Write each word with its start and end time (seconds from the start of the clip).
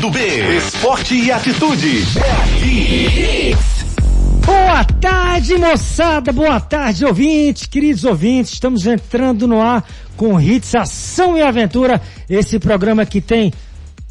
Do 0.00 0.10
B. 0.10 0.18
Esporte 0.58 1.14
e 1.14 1.32
atitude. 1.32 2.04
Boa 4.44 4.84
tarde, 4.84 5.56
moçada. 5.56 6.32
Boa 6.32 6.60
tarde, 6.60 7.06
ouvintes, 7.06 7.66
queridos 7.66 8.04
ouvintes. 8.04 8.52
Estamos 8.52 8.86
entrando 8.86 9.46
no 9.46 9.62
ar 9.62 9.82
com 10.14 10.38
Hits 10.38 10.74
Ação 10.74 11.38
e 11.38 11.42
Aventura. 11.42 12.02
Esse 12.28 12.58
programa 12.58 13.06
que 13.06 13.22
tem, 13.22 13.52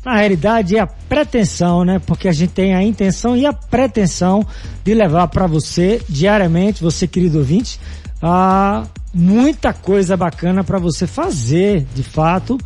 na 0.04 0.16
realidade, 0.18 0.76
é 0.76 0.80
a 0.80 0.88
pretensão, 0.88 1.86
né? 1.86 2.02
Porque 2.04 2.28
a 2.28 2.34
gente 2.34 2.54
tem 2.54 2.74
a 2.74 2.82
intenção 2.82 3.38
e 3.38 3.46
a 3.46 3.54
pretensão 3.54 4.46
de 4.84 4.94
levar 4.94 5.28
para 5.28 5.46
você, 5.46 6.02
diariamente, 6.10 6.82
você, 6.82 7.08
querido 7.08 7.38
ouvinte, 7.38 7.80
a 8.22 8.86
muita 9.14 9.72
coisa 9.72 10.18
bacana 10.18 10.64
para 10.64 10.80
você 10.80 11.06
fazer, 11.06 11.86
de 11.94 12.02
fato, 12.02 12.58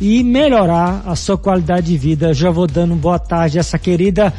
e 0.00 0.22
melhorar 0.22 1.02
a 1.06 1.14
sua 1.16 1.38
qualidade 1.38 1.86
de 1.86 1.96
vida. 1.96 2.34
Já 2.34 2.50
vou 2.50 2.66
dando 2.66 2.94
boa 2.94 3.18
tarde 3.18 3.58
a 3.58 3.60
essa 3.60 3.78
querida, 3.78 4.32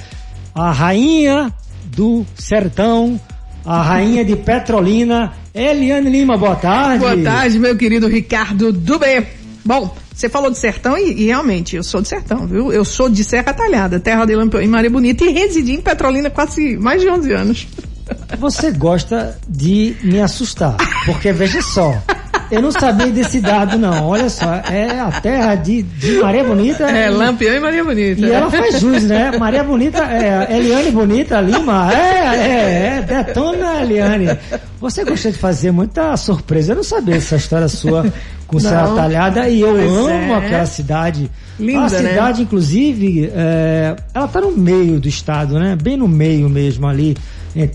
a 0.54 0.72
rainha 0.72 1.54
do 1.86 2.26
sertão, 2.36 3.20
a 3.66 3.82
rainha 3.82 4.24
de 4.24 4.36
Petrolina, 4.38 5.34
Eliane 5.54 6.10
Lima. 6.10 6.38
Boa 6.38 6.56
tarde. 6.56 7.00
Boa 7.00 7.18
tarde, 7.18 7.60
meu 7.60 7.76
querido 7.76 8.08
Ricardo 8.08 8.72
Dubê. 8.72 9.26
Bom, 9.66 9.94
você 10.14 10.30
falou 10.30 10.50
de 10.50 10.58
sertão 10.58 10.98
e, 10.98 11.12
e, 11.12 11.26
realmente 11.26 11.76
eu 11.76 11.84
sou 11.84 12.02
de 12.02 12.08
sertão, 12.08 12.48
viu? 12.48 12.72
Eu 12.72 12.84
sou 12.86 13.10
de 13.10 13.24
Serra 13.24 13.54
Talhada, 13.54 14.00
terra 14.00 14.26
de 14.26 14.36
Lampião 14.36 14.64
e 14.64 14.68
Maria 14.68 14.90
Bonita 14.90 15.24
e 15.24 15.32
residi 15.32 15.74
em 15.74 15.82
Petrolina 15.82 16.30
quase 16.30 16.78
mais 16.78 17.02
de 17.02 17.10
11 17.10 17.34
anos. 17.34 17.68
Você 18.40 18.72
gosta 18.72 19.38
de 19.48 19.96
me 20.02 20.22
assustar, 20.22 20.78
porque 21.06 21.32
veja 21.32 21.62
só, 21.62 21.94
eu 22.50 22.62
não 22.62 22.72
sabia 22.72 23.08
desse 23.08 23.42
dado, 23.42 23.78
não. 23.78 24.08
Olha 24.08 24.30
só, 24.30 24.56
é 24.56 25.00
a 25.00 25.12
terra 25.12 25.56
de, 25.56 25.84
de 25.84 26.20
Maria 26.20 26.44
Bonita. 26.44 26.86
É, 26.90 27.08
e, 27.08 27.10
Lampião 27.10 27.56
e 27.56 27.60
Maria 27.60 27.84
Bonita. 27.84 28.22
E 28.22 28.32
ela 28.32 28.50
faz 28.50 28.80
jus, 28.80 29.04
né? 29.04 29.32
Maria 29.38 29.64
Bonita, 29.64 30.04
é, 30.04 30.58
Eliane 30.58 30.92
Bonita 30.92 31.42
Lima, 31.42 31.92
é, 31.94 31.98
é, 31.98 32.98
é, 32.98 33.02
detona 33.02 33.82
Eliane. 33.82 34.28
Você 34.80 35.04
gosta 35.04 35.32
de 35.32 35.38
fazer 35.38 35.72
muita 35.72 36.16
surpresa. 36.16 36.72
Eu 36.72 36.78
não 36.78 36.84
sabia 36.84 37.16
essa 37.16 37.36
história 37.36 37.68
sua 37.68 38.06
com 38.48 38.60
Serra 38.60 38.96
Talhada 38.96 39.50
e 39.50 39.60
eu 39.60 39.74
pois 39.74 39.92
amo 39.92 40.34
é. 40.34 40.36
aquela 40.36 40.66
cidade. 40.66 41.30
Linda, 41.60 41.98
a 41.98 42.02
né? 42.02 42.10
cidade, 42.10 42.38
né? 42.40 42.44
inclusive, 42.44 43.32
é, 43.34 43.96
ela 44.14 44.28
tá 44.28 44.40
no 44.40 44.52
meio 44.52 45.00
do 45.00 45.08
estado, 45.08 45.60
né? 45.60 45.76
Bem 45.76 45.98
no 45.98 46.08
meio 46.08 46.48
mesmo 46.48 46.88
ali, 46.88 47.18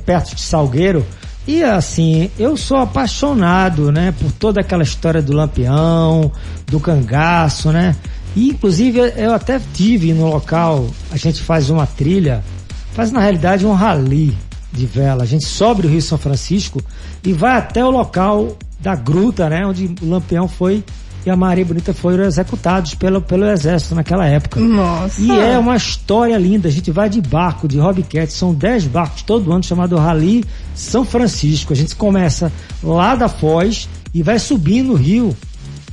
perto 0.07 0.35
de 0.35 0.41
Salgueiro. 0.41 1.05
E 1.47 1.63
assim, 1.65 2.31
eu 2.39 2.57
sou 2.57 2.77
apaixonado, 2.77 3.91
né, 3.91 4.13
por 4.13 4.31
toda 4.31 4.61
aquela 4.61 4.85
história 4.85 5.21
do 5.21 5.33
lampião, 5.33 6.31
do 6.67 6.79
cangaço, 6.79 7.73
né? 7.73 7.97
E 8.37 8.51
inclusive 8.51 8.99
eu 9.17 9.35
até 9.35 9.61
tive 9.75 10.13
no 10.15 10.29
local, 10.29 10.87
a 11.11 11.17
gente 11.17 11.43
faz 11.43 11.69
uma 11.69 11.87
trilha, 11.87 12.45
faz 12.93 13.11
na 13.11 13.21
realidade 13.21 13.67
um 13.67 13.73
rally 13.73 14.37
de 14.73 14.87
vela. 14.87 15.25
A 15.25 15.27
gente 15.27 15.45
sobe 15.45 15.87
o 15.87 15.91
Rio 15.91 16.01
São 16.01 16.17
Francisco 16.17 16.81
e 17.25 17.33
vai 17.33 17.59
até 17.59 17.85
o 17.85 17.91
local 17.91 18.57
da 18.79 18.95
gruta, 18.95 19.49
né, 19.49 19.67
onde 19.67 19.95
o 20.01 20.09
lampião 20.09 20.47
foi 20.47 20.85
e 21.25 21.31
a 21.31 21.37
Maria 21.37 21.65
Bonita 21.65 21.95
foram 21.95 22.25
executados 22.25 22.95
pelo, 22.95 23.23
pelo 23.23 23.49
exército 23.49 23.95
naquela 23.95 24.27
época. 24.27 24.59
Nossa! 24.59 25.21
E 25.21 25.31
é 25.31 25.57
uma 25.57 25.77
história 25.77 26.37
linda. 26.37 26.69
A 26.69 26.71
gente 26.71 26.91
vai 26.91 27.09
de 27.09 27.21
barco, 27.21 27.69
de 27.69 27.79
Hobbycat, 27.79 28.33
são 28.33 28.53
10 28.53 28.87
barcos 28.87 29.23
todo 29.23 29.53
ano 29.53 29.63
chamado 29.63 29.97
Rally 29.97 30.45
São 30.75 31.05
Francisco. 31.05 31.73
A 31.73 31.77
gente 31.77 31.95
começa 31.95 32.53
lá 32.83 33.15
da 33.15 33.29
Foz 33.29 33.89
e 34.13 34.23
vai 34.23 34.39
subindo 34.39 34.93
o 34.93 34.97
rio 34.97 35.37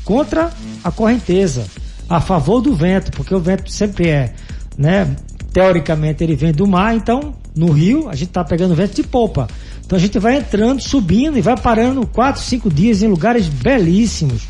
contra 0.04 0.50
a 0.84 0.92
correnteza, 0.92 1.66
a 2.10 2.20
favor 2.20 2.62
do 2.62 2.74
vento, 2.74 3.12
porque 3.12 3.34
o 3.34 3.40
vento 3.40 3.72
sempre 3.72 4.10
é, 4.10 4.34
né? 4.76 5.16
Teoricamente 5.54 6.24
ele 6.24 6.36
vem 6.36 6.52
do 6.52 6.68
mar, 6.68 6.96
então 6.96 7.36
no 7.56 7.72
rio 7.72 8.10
a 8.10 8.16
gente 8.16 8.30
está 8.30 8.44
pegando 8.44 8.74
vento 8.74 8.96
de 8.96 9.04
popa. 9.04 9.48
Então 9.86 9.96
a 9.96 10.00
gente 10.02 10.18
vai 10.18 10.38
entrando, 10.38 10.82
subindo 10.82 11.38
e 11.38 11.42
vai 11.42 11.58
parando 11.58 12.06
quatro, 12.08 12.42
cinco 12.42 12.70
dias 12.70 13.04
em 13.04 13.08
lugares 13.08 13.48
belíssimos 13.48 14.48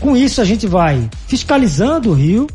com 0.00 0.16
isso 0.16 0.40
a 0.40 0.44
gente 0.44 0.66
vai 0.66 1.08
fiscalizando 1.28 2.10
o 2.10 2.14
rio, 2.14 2.46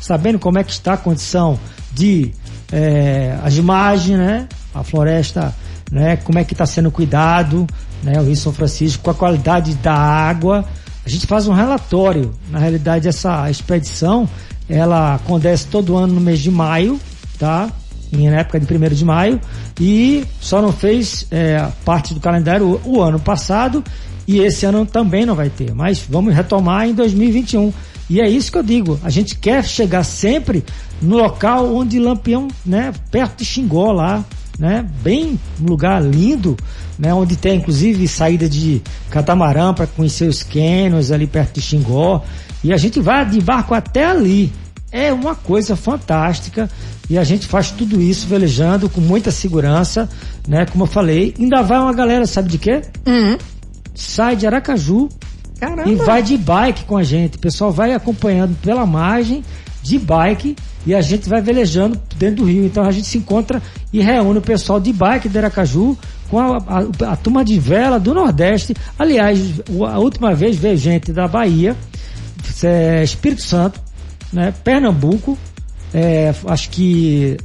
sabendo 0.00 0.38
como 0.38 0.58
é 0.58 0.64
que 0.64 0.70
está 0.70 0.94
a 0.94 0.96
condição 0.96 1.58
de 1.92 2.32
é, 2.72 3.36
as 3.44 3.56
imagens, 3.56 4.18
né? 4.18 4.48
A 4.74 4.82
floresta, 4.82 5.54
né? 5.90 6.16
Como 6.16 6.38
é 6.38 6.44
que 6.44 6.54
está 6.54 6.64
sendo 6.64 6.90
cuidado, 6.90 7.66
né? 8.02 8.18
O 8.18 8.24
Rio 8.24 8.36
São 8.36 8.52
Francisco, 8.52 9.02
com 9.02 9.10
a 9.10 9.14
qualidade 9.14 9.74
da 9.74 9.94
água. 9.94 10.64
A 11.04 11.08
gente 11.08 11.26
faz 11.26 11.46
um 11.46 11.52
relatório. 11.52 12.32
Na 12.50 12.58
realidade, 12.58 13.08
essa 13.08 13.50
expedição, 13.50 14.28
ela 14.68 15.16
acontece 15.16 15.66
todo 15.66 15.96
ano 15.96 16.14
no 16.14 16.20
mês 16.20 16.40
de 16.40 16.50
maio, 16.50 16.98
tá? 17.38 17.68
Em 18.12 18.28
época 18.28 18.60
de 18.60 18.74
1 18.74 18.94
de 18.94 19.04
maio. 19.04 19.40
E 19.80 20.24
só 20.40 20.62
não 20.62 20.72
fez 20.72 21.26
é, 21.30 21.68
parte 21.84 22.14
do 22.14 22.20
calendário 22.20 22.80
o, 22.84 22.98
o 22.98 23.02
ano 23.02 23.18
passado 23.18 23.82
e 24.26 24.40
esse 24.40 24.64
ano 24.64 24.86
também 24.86 25.26
não 25.26 25.34
vai 25.34 25.50
ter, 25.50 25.74
mas 25.74 26.04
vamos 26.08 26.34
retomar 26.34 26.88
em 26.88 26.94
2021. 26.94 27.72
E 28.08 28.20
é 28.20 28.28
isso 28.28 28.52
que 28.52 28.58
eu 28.58 28.62
digo, 28.62 29.00
a 29.02 29.10
gente 29.10 29.36
quer 29.36 29.64
chegar 29.64 30.04
sempre 30.04 30.64
no 31.00 31.16
local 31.16 31.74
onde 31.74 31.98
Lampião, 31.98 32.48
né, 32.64 32.92
perto 33.10 33.38
de 33.38 33.44
Xingó 33.44 33.90
lá, 33.90 34.24
né, 34.58 34.84
bem 35.02 35.38
um 35.60 35.64
lugar 35.64 36.02
lindo, 36.02 36.56
né, 36.98 37.14
onde 37.14 37.36
tem 37.36 37.56
inclusive 37.56 38.06
saída 38.06 38.48
de 38.48 38.82
catamarã 39.10 39.72
para 39.72 39.86
conhecer 39.86 40.28
os 40.28 40.42
canyons 40.42 41.10
ali 41.10 41.26
perto 41.26 41.54
de 41.54 41.62
Xingó, 41.62 42.22
e 42.62 42.72
a 42.72 42.76
gente 42.76 43.00
vai 43.00 43.24
de 43.24 43.40
barco 43.40 43.74
até 43.74 44.04
ali. 44.04 44.52
É 44.92 45.10
uma 45.10 45.34
coisa 45.34 45.74
fantástica 45.74 46.68
e 47.08 47.16
a 47.16 47.24
gente 47.24 47.46
faz 47.46 47.70
tudo 47.70 48.00
isso 48.00 48.26
velejando 48.26 48.90
com 48.90 49.00
muita 49.00 49.30
segurança, 49.30 50.06
né? 50.46 50.66
Como 50.66 50.84
eu 50.84 50.86
falei, 50.86 51.34
ainda 51.38 51.62
vai 51.62 51.78
uma 51.78 51.94
galera, 51.94 52.26
sabe 52.26 52.50
de 52.50 52.58
quê? 52.58 52.82
Uhum 53.06 53.38
sai 53.94 54.36
de 54.36 54.46
Aracaju 54.46 55.08
Caramba. 55.58 55.88
e 55.88 55.94
vai 55.94 56.22
de 56.22 56.36
bike 56.36 56.84
com 56.84 56.96
a 56.96 57.02
gente. 57.02 57.36
O 57.36 57.40
pessoal 57.40 57.70
vai 57.70 57.92
acompanhando 57.92 58.56
pela 58.60 58.86
margem 58.86 59.44
de 59.82 59.98
bike 59.98 60.56
e 60.86 60.94
a 60.94 61.00
gente 61.00 61.28
vai 61.28 61.40
velejando 61.40 62.00
dentro 62.16 62.44
do 62.44 62.50
rio. 62.50 62.64
Então 62.64 62.84
a 62.84 62.90
gente 62.90 63.06
se 63.06 63.18
encontra 63.18 63.62
e 63.92 64.00
reúne 64.00 64.38
o 64.38 64.42
pessoal 64.42 64.80
de 64.80 64.92
bike 64.92 65.28
de 65.28 65.38
Aracaju 65.38 65.96
com 66.30 66.38
a, 66.38 66.56
a, 66.56 67.12
a 67.12 67.16
turma 67.16 67.44
de 67.44 67.58
vela 67.58 68.00
do 68.00 68.14
Nordeste. 68.14 68.74
Aliás, 68.98 69.60
a 69.90 69.98
última 69.98 70.34
vez 70.34 70.56
veio 70.56 70.76
gente 70.76 71.12
da 71.12 71.28
Bahia, 71.28 71.76
é, 72.62 73.02
Espírito 73.02 73.42
Santo, 73.42 73.80
né, 74.32 74.52
Pernambuco, 74.64 75.36
é, 75.92 76.34
acho 76.46 76.70
que 76.70 77.36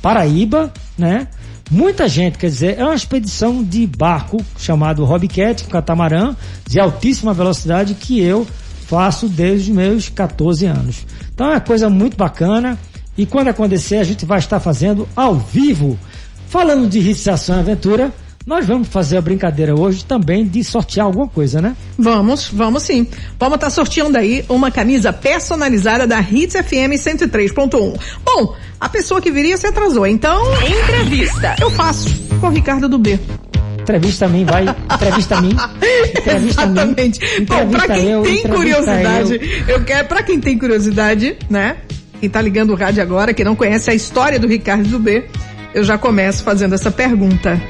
Paraíba, 0.00 0.72
né? 0.96 1.28
Muita 1.72 2.06
gente, 2.06 2.36
quer 2.36 2.50
dizer, 2.50 2.78
é 2.78 2.84
uma 2.84 2.94
expedição 2.94 3.64
de 3.64 3.86
barco 3.86 4.36
chamado 4.58 5.06
Hobbycat, 5.06 5.64
catamarã, 5.64 6.36
de 6.68 6.78
altíssima 6.78 7.32
velocidade 7.32 7.94
que 7.94 8.20
eu 8.20 8.46
faço 8.86 9.26
desde 9.26 9.72
meus 9.72 10.10
14 10.10 10.66
anos. 10.66 11.06
Então 11.32 11.46
é 11.46 11.52
uma 11.52 11.60
coisa 11.60 11.88
muito 11.88 12.14
bacana 12.14 12.78
e 13.16 13.24
quando 13.24 13.48
acontecer 13.48 13.96
a 13.96 14.04
gente 14.04 14.26
vai 14.26 14.38
estar 14.38 14.60
fazendo 14.60 15.08
ao 15.16 15.34
vivo. 15.36 15.98
Falando 16.46 16.86
de 16.86 16.98
realização 16.98 17.56
e 17.56 17.60
aventura, 17.60 18.12
nós 18.46 18.66
vamos 18.66 18.88
fazer 18.88 19.16
a 19.16 19.20
brincadeira 19.20 19.78
hoje 19.78 20.04
também 20.04 20.44
de 20.46 20.64
sortear 20.64 21.06
alguma 21.06 21.28
coisa, 21.28 21.60
né? 21.60 21.76
Vamos, 21.96 22.48
vamos 22.52 22.82
sim. 22.82 23.06
Vamos 23.38 23.54
estar 23.54 23.66
tá 23.66 23.70
sorteando 23.70 24.18
aí 24.18 24.44
uma 24.48 24.70
camisa 24.70 25.12
personalizada 25.12 26.06
da 26.06 26.20
Hits 26.20 26.56
FM 26.56 26.96
103.1. 26.96 28.00
Bom, 28.24 28.56
a 28.80 28.88
pessoa 28.88 29.20
que 29.20 29.30
viria 29.30 29.56
se 29.56 29.66
atrasou, 29.66 30.06
então. 30.06 30.42
Entrevista. 30.66 31.56
Eu 31.60 31.70
faço 31.70 32.08
com 32.40 32.48
o 32.48 32.50
Ricardo 32.50 32.88
do 32.88 32.98
B. 32.98 33.18
Entrevista 33.80 34.26
a 34.26 34.28
mim, 34.28 34.44
vai. 34.44 34.64
Entrevista 34.92 35.36
a 35.36 35.40
mim. 35.40 35.56
Entrevista 36.16 36.62
Exatamente. 36.62 37.24
A 37.24 37.40
mim. 37.40 37.46
Bom, 37.46 37.68
pra 37.68 37.88
quem 37.88 38.08
eu, 38.08 38.22
tem 38.22 38.42
curiosidade, 38.42 39.40
eu. 39.68 39.76
eu 39.76 39.84
quero, 39.84 40.08
pra 40.08 40.22
quem 40.22 40.40
tem 40.40 40.58
curiosidade, 40.58 41.36
né? 41.48 41.76
Quem 42.20 42.30
tá 42.30 42.40
ligando 42.40 42.70
o 42.70 42.76
rádio 42.76 43.02
agora, 43.02 43.34
que 43.34 43.42
não 43.42 43.56
conhece 43.56 43.90
a 43.90 43.94
história 43.94 44.38
do 44.38 44.46
Ricardo 44.46 44.88
do 44.88 44.98
B, 44.98 45.24
eu 45.74 45.82
já 45.82 45.98
começo 45.98 46.44
fazendo 46.44 46.74
essa 46.74 46.90
pergunta 46.90 47.60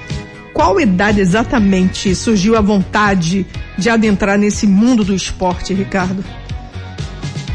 qual 0.53 0.81
idade 0.81 1.21
exatamente 1.21 2.15
surgiu 2.15 2.57
a 2.57 2.61
vontade 2.61 3.47
de 3.77 3.89
adentrar 3.89 4.39
nesse 4.39 4.67
mundo 4.67 5.05
do 5.05 5.15
esporte, 5.15 5.73
Ricardo? 5.73 6.25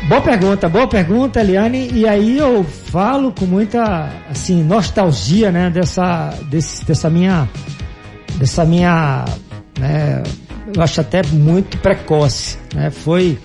Boa 0.08 0.22
pergunta, 0.22 0.70
boa 0.70 0.88
pergunta, 0.88 1.42
Eliane. 1.42 1.90
E 1.92 2.08
aí 2.08 2.38
eu 2.38 2.64
falo 2.64 3.32
com 3.32 3.46
muita 3.46 4.10
assim 4.30 4.64
nostalgia, 4.64 5.52
né, 5.52 5.70
dessa 5.70 6.34
desse, 6.50 6.86
dessa 6.86 7.10
minha 7.10 7.48
dessa 8.38 8.64
minha, 8.64 9.26
né, 9.78 10.24
eu 10.74 10.82
acho 10.82 11.02
até 11.02 11.22
muito 11.24 11.78
precoce, 11.80 12.58
né? 12.74 12.90
Foi 12.90 13.38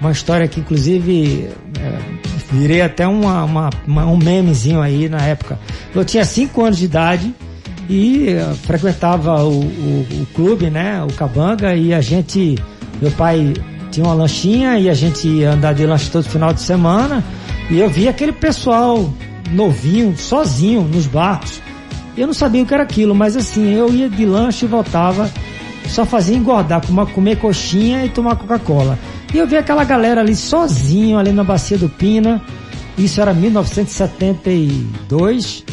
uma 0.00 0.10
história 0.10 0.48
que 0.48 0.60
inclusive 0.60 1.50
é, 1.78 1.98
virei 2.50 2.80
até 2.80 3.06
uma, 3.06 3.44
uma, 3.44 3.70
uma, 3.86 4.06
um 4.06 4.16
memezinho 4.16 4.80
aí 4.80 5.08
na 5.08 5.20
época. 5.20 5.58
Eu 5.94 6.04
tinha 6.04 6.24
5 6.24 6.64
anos 6.64 6.78
de 6.78 6.84
idade 6.86 7.34
e 7.88 8.34
uh, 8.34 8.54
frequentava 8.54 9.42
o, 9.44 9.60
o, 9.60 10.06
o, 10.22 10.26
clube, 10.34 10.70
né, 10.70 11.02
o 11.02 11.12
Cabanga, 11.12 11.74
e 11.74 11.94
a 11.94 12.00
gente, 12.00 12.56
meu 13.00 13.10
pai 13.12 13.54
tinha 13.90 14.06
uma 14.06 14.14
lanchinha 14.14 14.78
e 14.78 14.90
a 14.90 14.94
gente 14.94 15.28
ia 15.28 15.52
andar 15.52 15.74
de 15.74 15.86
lanche 15.86 16.10
todo 16.10 16.24
final 16.24 16.52
de 16.52 16.60
semana, 16.60 17.24
e 17.70 17.78
eu 17.78 17.88
via 17.88 18.10
aquele 18.10 18.32
pessoal 18.32 19.08
novinho, 19.52 20.16
sozinho, 20.16 20.82
nos 20.82 21.06
barcos. 21.06 21.62
Eu 22.16 22.26
não 22.26 22.34
sabia 22.34 22.62
o 22.62 22.66
que 22.66 22.74
era 22.74 22.82
aquilo, 22.82 23.14
mas 23.14 23.36
assim, 23.36 23.74
eu 23.74 23.92
ia 23.92 24.08
de 24.08 24.24
lanche 24.24 24.64
e 24.64 24.68
voltava, 24.68 25.30
só 25.88 26.04
fazia 26.04 26.36
engordar, 26.36 26.82
comer 27.12 27.36
coxinha 27.36 28.04
e 28.04 28.08
tomar 28.08 28.34
Coca-Cola. 28.36 28.98
E 29.32 29.38
eu 29.38 29.46
vi 29.46 29.56
aquela 29.56 29.84
galera 29.84 30.20
ali 30.20 30.34
sozinho, 30.34 31.16
ali 31.18 31.30
na 31.32 31.44
Bacia 31.44 31.76
do 31.76 31.88
Pina. 31.88 32.40
Isso 32.96 33.20
era 33.20 33.34
1972. 33.34 35.64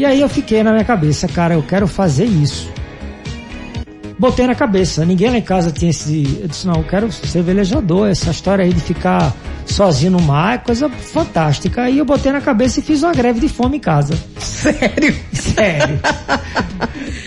E 0.00 0.04
aí 0.06 0.22
eu 0.22 0.30
fiquei 0.30 0.62
na 0.62 0.72
minha 0.72 0.82
cabeça, 0.82 1.28
cara, 1.28 1.52
eu 1.52 1.62
quero 1.62 1.86
fazer 1.86 2.24
isso. 2.24 2.72
Botei 4.18 4.46
na 4.46 4.54
cabeça, 4.54 5.04
ninguém 5.04 5.28
lá 5.28 5.36
em 5.36 5.42
casa 5.42 5.70
tinha 5.70 5.90
esse. 5.90 6.38
Eu 6.40 6.48
disse, 6.48 6.66
não, 6.66 6.76
eu 6.76 6.84
quero 6.84 7.12
ser 7.12 7.42
velejador. 7.42 8.08
Essa 8.08 8.30
história 8.30 8.64
aí 8.64 8.72
de 8.72 8.80
ficar 8.80 9.36
sozinho 9.66 10.12
no 10.12 10.22
mar 10.22 10.54
é 10.54 10.58
coisa 10.58 10.88
fantástica. 10.88 11.82
Aí 11.82 11.98
eu 11.98 12.06
botei 12.06 12.32
na 12.32 12.40
cabeça 12.40 12.80
e 12.80 12.82
fiz 12.82 13.02
uma 13.02 13.12
greve 13.12 13.40
de 13.40 13.48
fome 13.50 13.76
em 13.76 13.80
casa. 13.80 14.14
Sério? 14.38 15.14
Sério. 15.34 16.00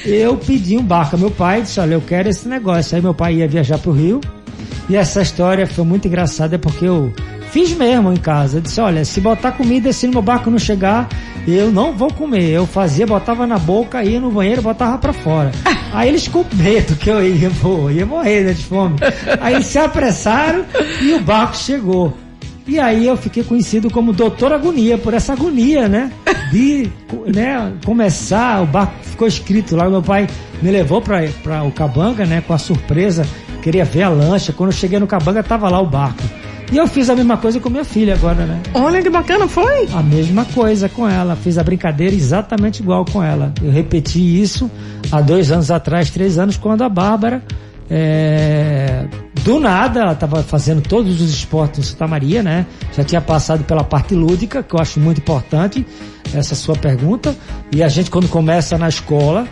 eu 0.03 0.35
pedi 0.37 0.75
um 0.75 0.83
barco. 0.83 1.15
Meu 1.15 1.29
pai 1.29 1.61
disse, 1.61 1.79
olha, 1.79 1.93
eu 1.93 2.01
quero 2.01 2.27
esse 2.27 2.47
negócio. 2.47 2.95
Aí 2.95 3.03
meu 3.03 3.13
pai 3.13 3.35
ia 3.35 3.47
viajar 3.47 3.77
pro 3.77 3.91
Rio. 3.91 4.19
E 4.89 4.95
essa 4.95 5.21
história 5.21 5.67
foi 5.67 5.85
muito 5.85 6.07
engraçada 6.07 6.57
porque 6.57 6.85
eu 6.85 7.13
fiz 7.53 7.71
mesmo 7.77 8.11
em 8.11 8.17
casa. 8.17 8.57
Eu 8.57 8.61
disse, 8.61 8.81
olha, 8.81 9.05
se 9.05 9.21
botar 9.21 9.51
comida 9.51 9.93
se 9.93 10.07
no 10.07 10.13
meu 10.13 10.21
barco 10.23 10.49
não 10.49 10.57
chegar, 10.57 11.07
eu 11.47 11.71
não 11.71 11.93
vou 11.93 12.11
comer. 12.11 12.49
Eu 12.49 12.65
fazia, 12.65 13.05
botava 13.05 13.45
na 13.45 13.59
boca, 13.59 14.03
ia 14.03 14.19
no 14.19 14.31
banheiro, 14.31 14.63
botava 14.63 14.97
para 14.97 15.13
fora. 15.13 15.51
Aí 15.93 16.09
eles 16.09 16.27
com 16.27 16.43
medo 16.55 16.95
que 16.95 17.09
eu 17.09 17.23
ia, 17.23 17.51
pô, 17.61 17.91
ia 17.91 18.05
morrer 18.05 18.45
né, 18.45 18.53
de 18.53 18.63
fome. 18.63 18.95
Aí 19.39 19.63
se 19.63 19.77
apressaram 19.77 20.65
e 20.99 21.13
o 21.13 21.21
barco 21.21 21.55
chegou. 21.55 22.17
E 22.65 22.79
aí 22.79 23.05
eu 23.05 23.17
fiquei 23.17 23.43
conhecido 23.43 23.91
como 23.91 24.13
Doutor 24.13 24.53
Agonia, 24.53 24.97
por 24.97 25.13
essa 25.13 25.33
agonia, 25.33 25.89
né? 25.89 26.11
De 26.49 26.89
né, 27.27 27.73
começar, 27.85 28.63
o 28.63 28.65
barco 28.65 28.93
ficou 29.03 29.27
escrito 29.27 29.75
lá, 29.75 29.87
meu 29.89 30.01
pai 30.01 30.27
me 30.61 30.71
levou 30.71 31.01
para 31.01 31.63
o 31.63 31.71
Cabanga, 31.73 32.25
né, 32.25 32.41
com 32.41 32.53
a 32.53 32.57
surpresa 32.57 33.27
queria 33.63 33.85
ver 33.85 34.03
a 34.03 34.09
lancha. 34.09 34.51
Quando 34.51 34.71
eu 34.71 34.77
cheguei 34.77 34.99
no 34.99 35.07
Cabanga, 35.07 35.41
tava 35.41 35.69
lá 35.69 35.79
o 35.79 35.85
barco. 35.85 36.21
E 36.71 36.77
eu 36.77 36.87
fiz 36.87 37.09
a 37.09 37.15
mesma 37.15 37.37
coisa 37.37 37.59
com 37.59 37.69
minha 37.69 37.83
filha 37.83 38.13
agora, 38.15 38.45
né? 38.45 38.61
Olha 38.73 39.01
que 39.01 39.09
bacana, 39.09 39.47
foi? 39.47 39.87
A 39.93 40.01
mesma 40.01 40.45
coisa 40.45 40.89
com 40.89 41.07
ela. 41.07 41.35
Fiz 41.35 41.57
a 41.57 41.63
brincadeira 41.63 42.15
exatamente 42.15 42.81
igual 42.81 43.05
com 43.05 43.23
ela. 43.23 43.53
Eu 43.61 43.71
repeti 43.71 44.41
isso 44.41 44.69
há 45.11 45.21
dois 45.21 45.51
anos 45.51 45.69
atrás, 45.69 46.09
três 46.09 46.37
anos, 46.37 46.57
quando 46.57 46.81
a 46.83 46.89
Bárbara, 46.89 47.43
é... 47.89 49.05
do 49.43 49.59
nada, 49.59 50.01
ela 50.01 50.13
estava 50.13 50.41
fazendo 50.41 50.81
todos 50.81 51.21
os 51.21 51.29
esportes 51.29 51.79
em 51.79 51.83
Santa 51.83 52.07
Maria, 52.07 52.41
né? 52.41 52.65
Já 52.95 53.03
tinha 53.03 53.21
passado 53.21 53.63
pela 53.63 53.83
parte 53.83 54.15
lúdica, 54.15 54.63
que 54.63 54.75
eu 54.75 54.79
acho 54.79 54.99
muito 54.99 55.19
importante, 55.19 55.85
essa 56.33 56.55
sua 56.55 56.75
pergunta. 56.75 57.35
E 57.71 57.83
a 57.83 57.87
gente, 57.87 58.09
quando 58.09 58.27
começa 58.27 58.77
na 58.77 58.89
escola, 58.89 59.47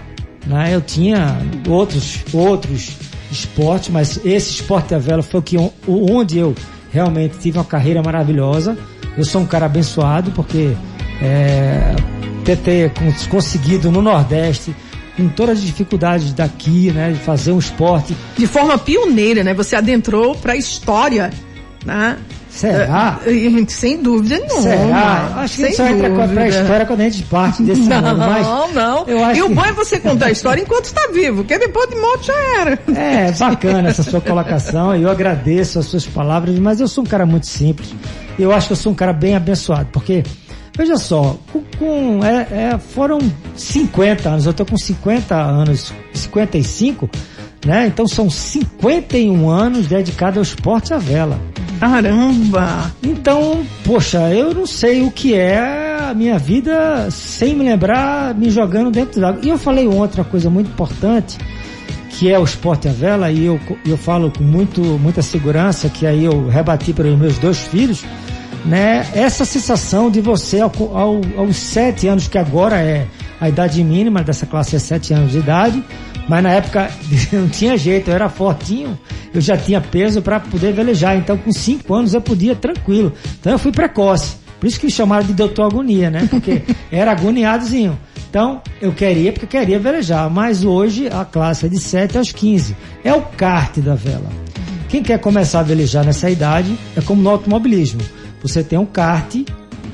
né? 0.46 0.74
Eu 0.74 0.82
tinha 0.82 1.38
outros, 1.68 2.24
outros 2.34 2.98
esporte, 3.32 3.92
mas 3.92 4.20
esse 4.26 4.56
esporte 4.56 4.90
da 4.90 4.98
vela 4.98 5.24
foi 5.24 5.40
o 5.40 5.44
que, 5.44 5.58
onde 5.88 6.38
eu 6.38 6.54
realmente 6.92 7.38
tive 7.38 7.58
uma 7.58 7.66
carreira 7.66 8.02
maravilhosa. 8.04 8.78
Eu 9.18 9.26
sou 9.26 9.42
um 9.42 9.46
cara 9.46 9.66
abençoado 9.66 10.32
porque 10.32 10.76
é, 11.22 11.96
ter, 12.44 12.58
ter 12.58 12.92
conseguido 13.30 13.92
no 13.92 14.02
Nordeste 14.02 14.76
com 15.18 15.28
todas 15.30 15.60
as 15.60 15.64
dificuldades 15.64 16.34
daqui, 16.34 16.92
né, 16.92 17.12
de 17.12 17.20
fazer 17.20 17.52
um 17.52 17.60
esporte 17.60 18.16
de 18.38 18.48
forma 18.48 18.78
pioneira, 18.78 19.44
né? 19.44 19.54
Você 19.54 19.76
adentrou 19.76 20.36
para 20.36 20.54
a 20.54 20.56
história, 20.56 21.32
né? 21.86 22.18
Será? 22.52 23.20
Uh, 23.26 23.66
sem 23.70 24.02
dúvida 24.02 24.38
nenhuma. 24.38 24.62
Será? 24.62 25.34
Acho 25.38 25.58
que 25.58 25.72
só 25.74 25.88
entra 25.88 26.10
pra 26.10 26.48
história 26.48 26.86
quando 26.86 27.02
a 27.02 27.04
gente 27.06 27.24
parte 27.24 27.64
desse 27.64 27.82
Não, 27.88 28.02
mundo, 28.02 28.18
mas 28.18 28.46
não, 28.46 28.74
não. 28.74 29.08
Eu 29.08 29.24
acho 29.24 29.40
e 29.40 29.44
que... 29.44 29.52
o 29.52 29.56
bom 29.56 29.66
é 29.66 29.72
você 29.72 30.00
contar 30.00 30.28
a 30.28 30.32
história 30.32 30.62
enquanto 30.62 30.86
está 30.86 31.10
vivo, 31.14 31.38
porque 31.38 31.58
depois 31.58 31.90
de 31.90 31.96
morte 31.96 32.28
já 32.28 32.60
era. 32.60 32.80
É, 32.96 33.32
bacana 33.32 33.90
essa 33.90 34.04
sua 34.04 34.20
colocação, 34.22 34.96
eu 34.96 35.10
agradeço 35.10 35.80
as 35.80 35.86
suas 35.86 36.06
palavras, 36.06 36.60
mas 36.60 36.82
eu 36.82 36.88
sou 36.88 37.04
um 37.04 37.08
cara 37.08 37.26
muito 37.26 37.48
simples. 37.48 37.96
Eu 38.38 38.52
acho 38.52 38.68
que 38.68 38.74
eu 38.74 38.78
sou 38.78 38.92
um 38.92 38.96
cara 38.96 39.14
bem 39.14 39.36
abençoado, 39.36 39.88
porque 39.92 40.24
Veja 40.78 40.96
só, 40.96 41.38
com, 41.52 41.62
com 41.78 42.26
é, 42.26 42.72
é, 42.74 42.78
foram 42.78 43.20
50 43.56 44.30
anos, 44.30 44.46
eu 44.46 44.54
tô 44.54 44.66
com 44.66 44.78
50 44.78 45.36
anos, 45.36 45.94
55, 46.14 47.10
né? 47.66 47.88
Então 47.88 48.08
são 48.08 48.30
51 48.30 49.50
anos 49.50 49.88
dedicados 49.88 50.38
ao 50.38 50.44
esporte 50.44 50.94
à 50.94 50.98
vela. 50.98 51.40
Caramba! 51.82 52.94
Então, 53.02 53.66
poxa, 53.84 54.32
eu 54.32 54.54
não 54.54 54.68
sei 54.68 55.02
o 55.02 55.10
que 55.10 55.34
é 55.34 55.58
a 55.58 56.14
minha 56.14 56.38
vida 56.38 57.10
sem 57.10 57.56
me 57.56 57.66
lembrar, 57.66 58.36
me 58.36 58.52
jogando 58.52 58.92
dentro 58.92 59.20
d'água. 59.20 59.42
E 59.44 59.50
eu 59.50 59.58
falei 59.58 59.88
outra 59.88 60.24
coisa 60.24 60.48
muito 60.48 60.70
importante, 60.70 61.40
que 62.12 62.32
é 62.32 62.38
o 62.38 62.44
esporte 62.44 62.88
à 62.88 62.92
vela, 62.92 63.32
e 63.32 63.46
eu, 63.46 63.60
eu 63.84 63.98
falo 63.98 64.32
com 64.32 64.44
muito, 64.44 64.80
muita 65.00 65.24
segurança, 65.24 65.90
que 65.90 66.06
aí 66.06 66.24
eu 66.24 66.48
rebati 66.50 66.94
para 66.94 67.08
os 67.08 67.18
meus 67.18 67.40
dois 67.40 67.58
filhos, 67.58 68.06
né? 68.64 69.04
Essa 69.16 69.44
sensação 69.44 70.12
de 70.12 70.22
você 70.22 70.60
ao, 70.60 70.72
ao, 70.94 71.20
aos 71.36 71.56
sete 71.56 72.08
anos, 72.08 72.28
que 72.28 72.38
agora 72.38 72.80
é 72.80 73.08
a 73.40 73.50
idade 73.50 73.84
mínima 73.84 74.22
dessa 74.22 74.46
classe 74.46 74.76
é 74.76 74.80
sete 74.80 75.16
anos 75.16 75.32
de 75.32 75.40
idade, 75.40 75.84
mas 76.32 76.44
na 76.44 76.54
época 76.54 76.90
não 77.34 77.50
tinha 77.50 77.78
jeito, 77.78 78.10
eu 78.10 78.16
era 78.16 78.30
fortinho, 78.30 78.98
eu 79.34 79.42
já 79.42 79.58
tinha 79.58 79.82
peso 79.82 80.22
para 80.22 80.40
poder 80.40 80.72
velejar. 80.72 81.18
Então 81.18 81.38
com 81.38 81.52
5 81.52 81.94
anos 81.94 82.14
eu 82.14 82.22
podia 82.22 82.56
tranquilo. 82.56 83.12
Então 83.38 83.52
eu 83.52 83.60
fui 83.60 83.74
precoce. 83.74 84.38
Por 84.58 84.66
isso 84.66 84.80
que 84.80 84.86
me 84.86 84.92
chamaram 84.94 85.26
de 85.28 85.34
doutor 85.34 85.66
agonia, 85.66 86.10
né? 86.10 86.30
Porque 86.32 86.62
era 86.90 87.12
agoniadozinho. 87.12 88.00
Então, 88.30 88.62
eu 88.80 88.94
queria, 88.94 89.34
porque 89.34 89.46
eu 89.46 89.60
queria 89.60 89.78
velejar. 89.78 90.30
Mas 90.30 90.64
hoje 90.64 91.10
a 91.10 91.26
classe 91.26 91.66
é 91.66 91.70
de 91.70 91.78
7 91.78 92.18
aos 92.18 92.32
15. 92.32 92.78
É 93.04 93.14
o 93.14 93.24
kart 93.24 93.78
da 93.80 93.96
vela. 93.96 94.30
Quem 94.88 95.04
quer 95.04 95.20
começar 95.20 95.60
a 95.60 95.64
velejar 95.64 96.06
nessa 96.06 96.30
idade 96.30 96.78
é 96.96 97.02
como 97.02 97.22
no 97.22 97.30
automobilismo. 97.30 98.00
Você 98.42 98.64
tem 98.64 98.80
um 98.80 98.86
kart 98.86 99.36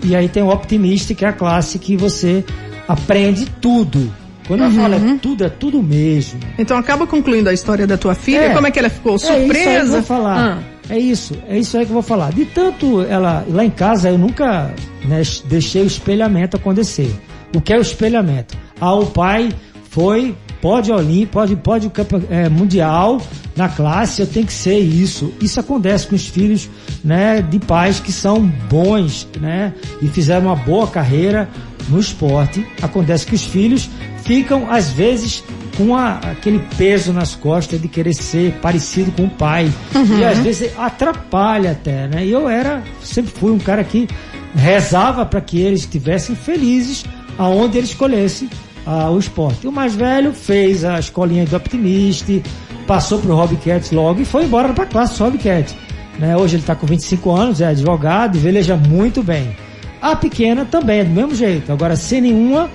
e 0.03 0.15
aí 0.15 0.29
tem 0.29 0.43
o 0.43 0.49
optimista, 0.49 1.15
que 1.15 1.25
é 1.25 1.29
a 1.29 1.33
classe 1.33 1.79
que 1.79 1.97
você 1.97 2.45
aprende 2.87 3.47
tudo 3.59 4.13
quando 4.47 4.61
uhum. 4.61 4.67
eu 4.67 4.71
falo 4.71 4.95
é 4.95 5.17
tudo, 5.21 5.43
é 5.43 5.49
tudo 5.49 5.83
mesmo. 5.83 6.39
Então 6.57 6.77
acaba 6.77 7.05
concluindo 7.05 7.49
a 7.49 7.53
história 7.53 7.85
da 7.85 7.97
tua 7.97 8.15
filha, 8.15 8.45
é, 8.45 8.53
como 8.53 8.65
é 8.67 8.71
que 8.71 8.79
ela 8.79 8.89
ficou 8.89 9.19
surpresa? 9.19 9.53
É 9.53 9.53
isso 9.53 9.69
aí 9.69 9.75
que 9.75 9.85
eu 9.85 9.91
vou 9.91 10.03
falar. 10.03 10.39
Ah. 10.39 10.77
É 10.89 10.97
isso, 10.97 11.37
é 11.49 11.59
isso 11.59 11.77
aí 11.77 11.85
que 11.85 11.91
eu 11.91 11.93
vou 11.95 12.01
falar. 12.01 12.31
De 12.31 12.45
tanto 12.45 13.01
ela, 13.01 13.45
lá 13.49 13.65
em 13.65 13.69
casa 13.69 14.09
eu 14.09 14.17
nunca 14.17 14.73
né, 15.05 15.21
deixei 15.45 15.83
o 15.83 15.85
espelhamento 15.85 16.55
acontecer. 16.55 17.13
O 17.53 17.59
que 17.59 17.73
é 17.73 17.77
o 17.77 17.81
espelhamento? 17.81 18.57
Ah, 18.79 18.93
o 18.93 19.07
pai 19.07 19.49
foi, 19.89 20.33
pode 20.61 20.91
olímpico, 20.91 21.33
pode, 21.33 21.55
pode 21.57 21.91
é, 22.29 22.47
mundial 22.47 23.21
na 23.55 23.67
classe, 23.67 24.21
eu 24.21 24.27
tenho 24.27 24.45
que 24.45 24.53
ser 24.53 24.77
isso. 24.77 25.33
Isso 25.41 25.59
acontece 25.59 26.07
com 26.07 26.15
os 26.15 26.27
filhos, 26.27 26.69
né, 27.03 27.41
de 27.41 27.59
pais 27.59 27.99
que 27.99 28.11
são 28.11 28.41
bons, 28.69 29.27
né, 29.41 29.73
e 30.01 30.07
fizeram 30.07 30.47
uma 30.47 30.55
boa 30.55 30.87
carreira 30.87 31.49
no 31.89 31.99
esporte. 31.99 32.65
Acontece 32.81 33.25
que 33.25 33.35
os 33.35 33.43
filhos 33.43 33.89
ficam, 34.27 34.69
às 34.69 34.91
vezes, 34.91 35.41
com 35.77 35.95
a, 35.95 36.15
aquele 36.17 36.59
peso 36.77 37.13
nas 37.13 37.33
costas 37.33 37.81
de 37.81 37.87
querer 37.87 38.13
ser 38.13 38.51
parecido 38.61 39.11
com 39.13 39.23
o 39.23 39.29
pai. 39.29 39.71
Uhum. 39.95 40.19
E 40.19 40.25
às 40.25 40.39
vezes 40.39 40.71
atrapalha 40.77 41.71
até, 41.71 42.07
né? 42.07 42.25
E 42.25 42.31
eu 42.31 42.49
era, 42.49 42.83
sempre 43.01 43.31
fui 43.31 43.51
um 43.51 43.57
cara 43.57 43.83
que 43.83 44.07
rezava 44.53 45.25
para 45.25 45.39
que 45.39 45.59
eles 45.59 45.81
estivessem 45.81 46.35
felizes 46.35 47.05
aonde 47.37 47.77
eles 47.77 47.91
escolhessem 47.91 48.49
ah, 48.85 49.09
o 49.09 49.17
esporte. 49.17 49.65
O 49.65 49.71
mais 49.71 49.95
velho 49.95 50.33
fez 50.33 50.83
a 50.83 50.99
escolinha 50.99 51.45
do 51.45 51.55
Optimist, 51.55 52.43
passou 52.85 53.19
pro 53.19 53.35
Hobbycat 53.35 53.93
logo 53.95 54.21
e 54.21 54.25
foi 54.25 54.43
embora 54.43 54.73
para 54.73 54.83
a 54.83 54.87
classe 54.87 55.21
Hobbycat. 55.21 55.73
Né? 56.19 56.35
Hoje 56.35 56.55
ele 56.55 56.63
está 56.63 56.75
com 56.75 56.85
25 56.87 57.31
anos, 57.31 57.61
é 57.61 57.67
advogado 57.67 58.35
e 58.35 58.39
veleja 58.39 58.75
muito 58.75 59.23
bem. 59.23 59.55
A 60.01 60.15
pequena 60.15 60.65
também 60.65 60.99
é 60.99 61.03
do 61.03 61.11
mesmo 61.11 61.35
jeito, 61.35 61.71
agora 61.71 61.95
sem 61.95 62.21
nenhuma 62.21 62.69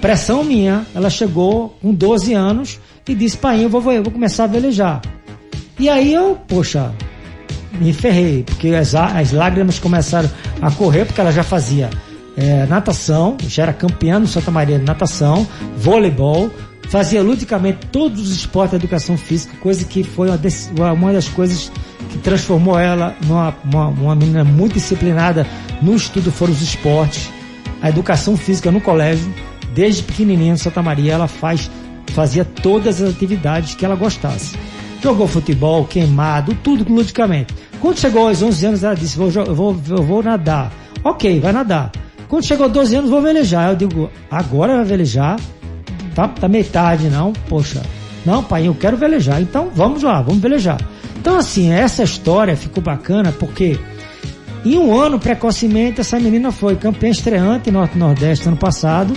pressão 0.00 0.44
minha, 0.44 0.86
ela 0.94 1.10
chegou 1.10 1.76
com 1.80 1.92
12 1.92 2.34
anos 2.34 2.78
e 3.08 3.14
disse, 3.14 3.36
pai, 3.36 3.64
eu 3.64 3.68
vou, 3.68 3.80
eu 3.92 4.02
vou 4.02 4.12
começar 4.12 4.44
a 4.44 4.46
velejar. 4.46 5.02
E 5.78 5.88
aí 5.88 6.12
eu, 6.12 6.38
poxa, 6.46 6.92
me 7.80 7.92
ferrei, 7.92 8.42
porque 8.44 8.68
as, 8.68 8.94
as 8.94 9.32
lágrimas 9.32 9.78
começaram 9.78 10.30
a 10.60 10.70
correr, 10.70 11.04
porque 11.04 11.20
ela 11.20 11.32
já 11.32 11.42
fazia 11.42 11.90
é, 12.36 12.66
natação, 12.66 13.36
já 13.46 13.64
era 13.64 13.72
campeã 13.72 14.18
no 14.18 14.26
Santa 14.26 14.50
Maria 14.50 14.78
de 14.78 14.84
natação, 14.84 15.46
voleibol, 15.76 16.50
fazia 16.88 17.22
ludicamente 17.22 17.86
todos 17.90 18.20
os 18.20 18.34
esportes 18.34 18.72
da 18.72 18.76
educação 18.76 19.16
física, 19.16 19.56
coisa 19.60 19.84
que 19.84 20.04
foi 20.04 20.28
uma, 20.76 20.92
uma 20.92 21.12
das 21.12 21.28
coisas 21.28 21.70
que 22.10 22.18
transformou 22.18 22.78
ela 22.78 23.16
numa 23.26 23.54
uma, 23.64 23.88
uma 23.88 24.14
menina 24.14 24.44
muito 24.44 24.74
disciplinada 24.74 25.46
no 25.82 25.94
estudo 25.94 26.30
foram 26.30 26.52
os 26.52 26.62
esportes, 26.62 27.30
a 27.82 27.88
educação 27.88 28.36
física 28.36 28.70
no 28.70 28.80
colégio, 28.80 29.32
desde 29.74 30.02
pequenininha 30.02 30.52
em 30.52 30.56
Santa 30.56 30.82
Maria, 30.82 31.14
ela 31.14 31.28
faz, 31.28 31.70
fazia 32.08 32.44
todas 32.44 33.02
as 33.02 33.10
atividades 33.10 33.74
que 33.74 33.84
ela 33.84 33.96
gostasse. 33.96 34.56
Jogou 35.02 35.26
futebol, 35.26 35.84
queimado, 35.84 36.56
tudo 36.62 36.90
ludicamente. 36.90 37.54
Quando 37.80 37.98
chegou 37.98 38.28
aos 38.28 38.42
11 38.42 38.66
anos, 38.66 38.84
ela 38.84 38.94
disse: 38.94 39.18
vou, 39.18 39.30
vou, 39.30 39.74
vou 39.74 40.22
nadar. 40.22 40.72
Ok, 41.02 41.40
vai 41.40 41.52
nadar. 41.52 41.92
Quando 42.28 42.44
chegou 42.44 42.68
12 42.68 42.96
anos, 42.96 43.10
vou 43.10 43.20
velejar. 43.20 43.70
Eu 43.70 43.76
digo, 43.76 44.10
agora 44.30 44.76
vai 44.76 44.84
velejar? 44.84 45.38
Tá, 46.14 46.28
tá 46.28 46.48
metade, 46.48 47.08
não? 47.08 47.32
Poxa, 47.48 47.82
não, 48.24 48.42
pai, 48.42 48.66
eu 48.68 48.74
quero 48.74 48.96
velejar. 48.96 49.42
Então 49.42 49.70
vamos 49.74 50.02
lá, 50.02 50.22
vamos 50.22 50.40
velejar. 50.40 50.80
Então, 51.16 51.36
assim, 51.36 51.70
essa 51.70 52.02
história 52.02 52.56
ficou 52.56 52.82
bacana 52.82 53.32
porque 53.32 53.78
em 54.64 54.78
um 54.78 54.98
ano, 54.98 55.18
precocemente, 55.18 56.00
essa 56.00 56.18
menina 56.18 56.50
foi 56.50 56.76
campeã 56.76 57.10
estreante 57.10 57.70
Norte 57.70 57.98
Nordeste 57.98 58.48
ano 58.48 58.56
passado 58.56 59.14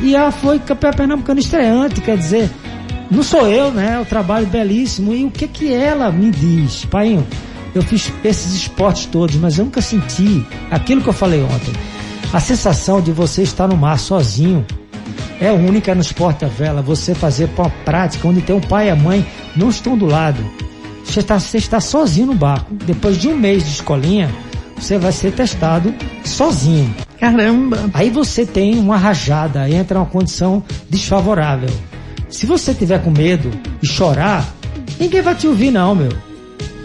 e 0.00 0.14
ela 0.14 0.30
foi 0.30 0.58
campeã 0.58 0.90
pernambucana 0.92 1.40
estreante, 1.40 2.00
quer 2.00 2.16
dizer, 2.16 2.50
não 3.10 3.22
sou 3.22 3.46
eu, 3.46 3.70
né? 3.70 3.98
Um 4.00 4.04
trabalho 4.04 4.46
belíssimo. 4.46 5.14
E 5.14 5.24
o 5.24 5.30
que 5.30 5.46
que 5.46 5.72
ela 5.72 6.10
me 6.10 6.30
diz? 6.30 6.84
Pai, 6.86 7.22
eu 7.74 7.82
fiz 7.82 8.12
esses 8.24 8.54
esportes 8.54 9.06
todos, 9.06 9.36
mas 9.36 9.58
eu 9.58 9.64
nunca 9.64 9.82
senti 9.82 10.44
aquilo 10.70 11.02
que 11.02 11.08
eu 11.08 11.12
falei 11.12 11.42
ontem. 11.42 11.72
A 12.32 12.40
sensação 12.40 13.00
de 13.00 13.12
você 13.12 13.42
estar 13.42 13.68
no 13.68 13.76
mar 13.76 13.98
sozinho 13.98 14.66
é 15.40 15.52
única 15.52 15.94
no 15.94 16.00
esporte 16.00 16.40
da 16.40 16.48
vela. 16.48 16.82
Você 16.82 17.14
fazer 17.14 17.48
uma 17.56 17.70
prática 17.84 18.26
onde 18.26 18.42
tem 18.42 18.56
um 18.56 18.60
pai 18.60 18.88
e 18.88 18.90
a 18.90 18.96
mãe 18.96 19.24
não 19.54 19.68
estão 19.68 19.96
do 19.96 20.06
lado. 20.06 20.44
Você 21.04 21.20
está, 21.20 21.38
você 21.38 21.58
está 21.58 21.80
sozinho 21.80 22.28
no 22.28 22.34
barco. 22.34 22.74
Depois 22.74 23.18
de 23.18 23.28
um 23.28 23.36
mês 23.36 23.64
de 23.64 23.70
escolinha, 23.70 24.34
você 24.76 24.98
vai 24.98 25.12
ser 25.12 25.32
testado 25.32 25.94
sozinho. 26.24 26.94
Caramba! 27.18 27.90
Aí 27.94 28.10
você 28.10 28.44
tem 28.44 28.78
uma 28.78 28.96
rajada, 28.96 29.68
entra 29.68 29.98
uma 29.98 30.06
condição 30.06 30.62
desfavorável. 30.90 31.70
Se 32.28 32.46
você 32.46 32.74
tiver 32.74 33.02
com 33.02 33.10
medo 33.10 33.50
e 33.82 33.86
chorar, 33.86 34.46
ninguém 34.98 35.22
vai 35.22 35.34
te 35.34 35.46
ouvir 35.46 35.70
não, 35.70 35.94
meu. 35.94 36.10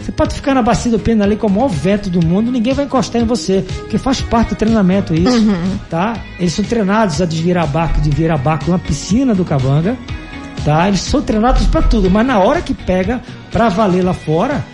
Você 0.00 0.12
pode 0.12 0.34
ficar 0.34 0.54
na 0.54 0.62
bacia 0.62 0.90
do 0.90 0.98
pênis 0.98 1.22
ali 1.22 1.36
com 1.36 1.46
o 1.46 1.50
maior 1.50 1.68
vento 1.68 2.08
do 2.08 2.24
mundo, 2.24 2.50
ninguém 2.50 2.72
vai 2.72 2.86
encostar 2.86 3.20
em 3.20 3.26
você, 3.26 3.64
porque 3.80 3.98
faz 3.98 4.20
parte 4.20 4.50
do 4.50 4.56
treinamento 4.56 5.12
isso, 5.12 5.36
uhum. 5.36 5.78
tá? 5.90 6.16
Eles 6.38 6.52
são 6.52 6.64
treinados 6.64 7.20
a 7.20 7.26
desvirar 7.26 7.66
barco, 7.66 8.00
de 8.00 8.10
virar 8.10 8.38
barco 8.38 8.70
na 8.70 8.78
piscina 8.78 9.34
do 9.34 9.44
Cabanga, 9.44 9.96
tá? 10.64 10.88
Eles 10.88 11.00
são 11.00 11.20
treinados 11.20 11.66
para 11.66 11.82
tudo, 11.82 12.10
mas 12.10 12.26
na 12.26 12.38
hora 12.38 12.62
que 12.62 12.72
pega 12.72 13.20
para 13.52 13.68
valer 13.68 14.02
lá 14.02 14.14
fora, 14.14 14.64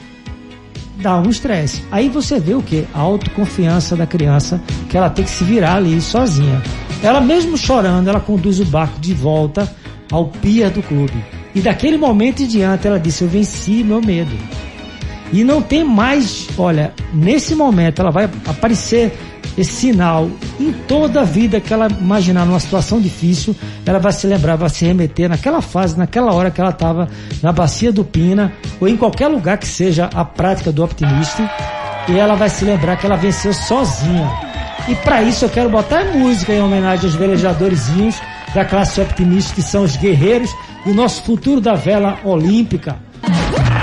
dá 0.96 1.18
um 1.18 1.28
estresse. 1.28 1.82
Aí 1.90 2.08
você 2.08 2.38
vê 2.40 2.54
o 2.54 2.62
que? 2.62 2.86
A 2.94 3.00
autoconfiança 3.00 3.96
da 3.96 4.06
criança, 4.06 4.60
que 4.88 4.96
ela 4.96 5.10
tem 5.10 5.24
que 5.24 5.30
se 5.30 5.44
virar 5.44 5.76
ali 5.76 6.00
sozinha. 6.00 6.62
Ela 7.02 7.20
mesmo 7.20 7.56
chorando, 7.56 8.08
ela 8.08 8.20
conduz 8.20 8.60
o 8.60 8.64
barco 8.64 8.98
de 9.00 9.14
volta 9.14 9.70
ao 10.10 10.26
pier 10.26 10.70
do 10.70 10.82
clube. 10.82 11.24
E 11.54 11.60
daquele 11.60 11.96
momento 11.96 12.42
em 12.42 12.46
diante 12.46 12.86
ela 12.86 12.98
disse: 12.98 13.22
Eu 13.22 13.28
venci 13.28 13.82
meu 13.82 14.00
medo. 14.00 14.36
E 15.32 15.42
não 15.42 15.60
tem 15.60 15.84
mais, 15.84 16.48
olha, 16.56 16.92
nesse 17.12 17.54
momento 17.54 18.00
ela 18.00 18.10
vai 18.10 18.30
aparecer 18.46 19.12
esse 19.56 19.72
sinal 19.72 20.30
em 20.60 20.72
toda 20.72 21.22
a 21.22 21.24
vida 21.24 21.60
que 21.60 21.72
ela 21.72 21.88
imaginar 21.88 22.44
numa 22.44 22.60
situação 22.60 23.00
difícil, 23.00 23.56
ela 23.84 23.98
vai 23.98 24.12
se 24.12 24.26
lembrar, 24.26 24.56
vai 24.56 24.68
se 24.68 24.84
remeter 24.84 25.28
naquela 25.28 25.62
fase, 25.62 25.98
naquela 25.98 26.32
hora 26.32 26.50
que 26.50 26.60
ela 26.60 26.70
estava 26.70 27.08
na 27.42 27.52
bacia 27.52 27.90
do 27.90 28.04
Pina 28.04 28.52
ou 28.80 28.88
em 28.88 28.96
qualquer 28.96 29.28
lugar 29.28 29.58
que 29.58 29.66
seja 29.66 30.10
a 30.14 30.24
prática 30.24 30.70
do 30.70 30.84
optimista 30.84 31.50
e 32.08 32.18
ela 32.18 32.34
vai 32.34 32.48
se 32.48 32.64
lembrar 32.64 32.96
que 32.96 33.06
ela 33.06 33.16
venceu 33.16 33.52
sozinha. 33.52 34.30
E 34.88 34.94
para 34.96 35.22
isso 35.22 35.44
eu 35.44 35.48
quero 35.48 35.68
botar 35.68 36.04
música 36.04 36.52
em 36.52 36.60
homenagem 36.60 37.06
aos 37.06 37.14
velejadorzinhos 37.16 38.16
da 38.54 38.64
classe 38.64 39.00
optimista 39.00 39.54
que 39.54 39.62
são 39.62 39.82
os 39.82 39.96
guerreiros 39.96 40.50
e 40.84 40.90
o 40.90 40.94
nosso 40.94 41.22
futuro 41.24 41.60
da 41.60 41.74
vela 41.74 42.18
olímpica. 42.24 42.96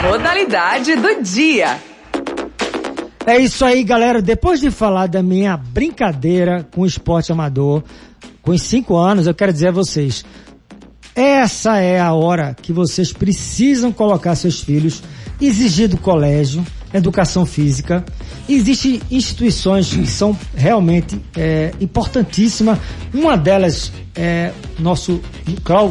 Modalidade 0.03 0.95
do 0.95 1.21
dia. 1.21 1.77
É 3.25 3.37
isso 3.37 3.63
aí, 3.63 3.83
galera. 3.83 4.21
Depois 4.21 4.59
de 4.59 4.69
falar 4.69 5.07
da 5.07 5.23
minha 5.23 5.55
brincadeira 5.55 6.67
com 6.73 6.81
o 6.81 6.85
esporte 6.85 7.31
amador, 7.31 7.81
com 8.41 8.51
os 8.51 8.61
cinco 8.61 8.97
anos, 8.97 9.27
eu 9.27 9.33
quero 9.33 9.53
dizer 9.53 9.69
a 9.69 9.71
vocês, 9.71 10.25
essa 11.15 11.77
é 11.79 12.01
a 12.01 12.11
hora 12.11 12.53
que 12.61 12.73
vocês 12.73 13.13
precisam 13.13 13.93
colocar 13.93 14.35
seus 14.35 14.59
filhos, 14.59 15.01
exigir 15.39 15.87
do 15.87 15.97
colégio, 15.97 16.65
educação 16.93 17.45
física. 17.45 18.03
Existem 18.47 18.99
instituições 19.09 19.87
que 19.87 20.05
são 20.05 20.37
realmente 20.53 21.17
é, 21.37 21.71
importantíssimas. 21.79 22.77
Uma 23.13 23.37
delas 23.37 23.89
é 24.15 24.51
nosso 24.77 25.21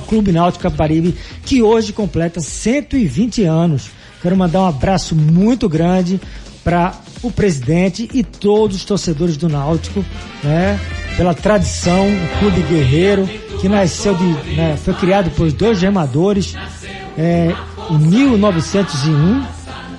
Clube 0.06 0.32
Náutico 0.32 0.64
Caparibe, 0.64 1.16
que 1.46 1.62
hoje 1.62 1.94
completa 1.94 2.40
120 2.40 3.44
anos. 3.44 3.90
Quero 4.20 4.36
mandar 4.36 4.60
um 4.60 4.66
abraço 4.66 5.16
muito 5.16 5.66
grande 5.66 6.20
para 6.62 6.94
o 7.22 7.30
presidente 7.30 8.08
e 8.12 8.22
todos 8.22 8.76
os 8.76 8.84
torcedores 8.84 9.36
do 9.36 9.48
Náutico, 9.48 10.04
né? 10.42 10.78
Pela 11.16 11.34
tradição, 11.34 12.06
o 12.08 12.38
clube 12.38 12.62
guerreiro 12.62 13.28
que 13.60 13.68
nasceu 13.68 14.14
de, 14.14 14.24
né, 14.54 14.76
foi 14.82 14.94
criado 14.94 15.30
por 15.30 15.50
dois 15.52 15.80
remadores 15.80 16.56
é, 17.16 17.54
em 17.90 17.98
1901, 17.98 19.44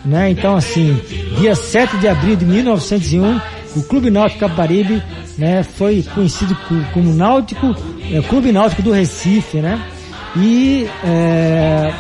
né? 0.06 0.30
Então 0.32 0.56
assim, 0.56 1.00
dia 1.40 1.56
7 1.56 1.98
de 1.98 2.08
abril 2.08 2.36
de 2.36 2.46
1901, 2.46 3.40
o 3.76 3.84
Clube 3.84 4.10
Náutico 4.10 4.42
Capibaribe, 4.42 5.02
né, 5.38 5.64
foi 5.64 6.04
conhecido 6.14 6.56
como 6.94 7.14
Náutico, 7.14 7.76
é, 8.12 8.22
Clube 8.22 8.52
Náutico 8.52 8.82
do 8.82 8.92
Recife, 8.92 9.58
né? 9.58 9.82
E 10.36 10.88
é, 11.04 11.94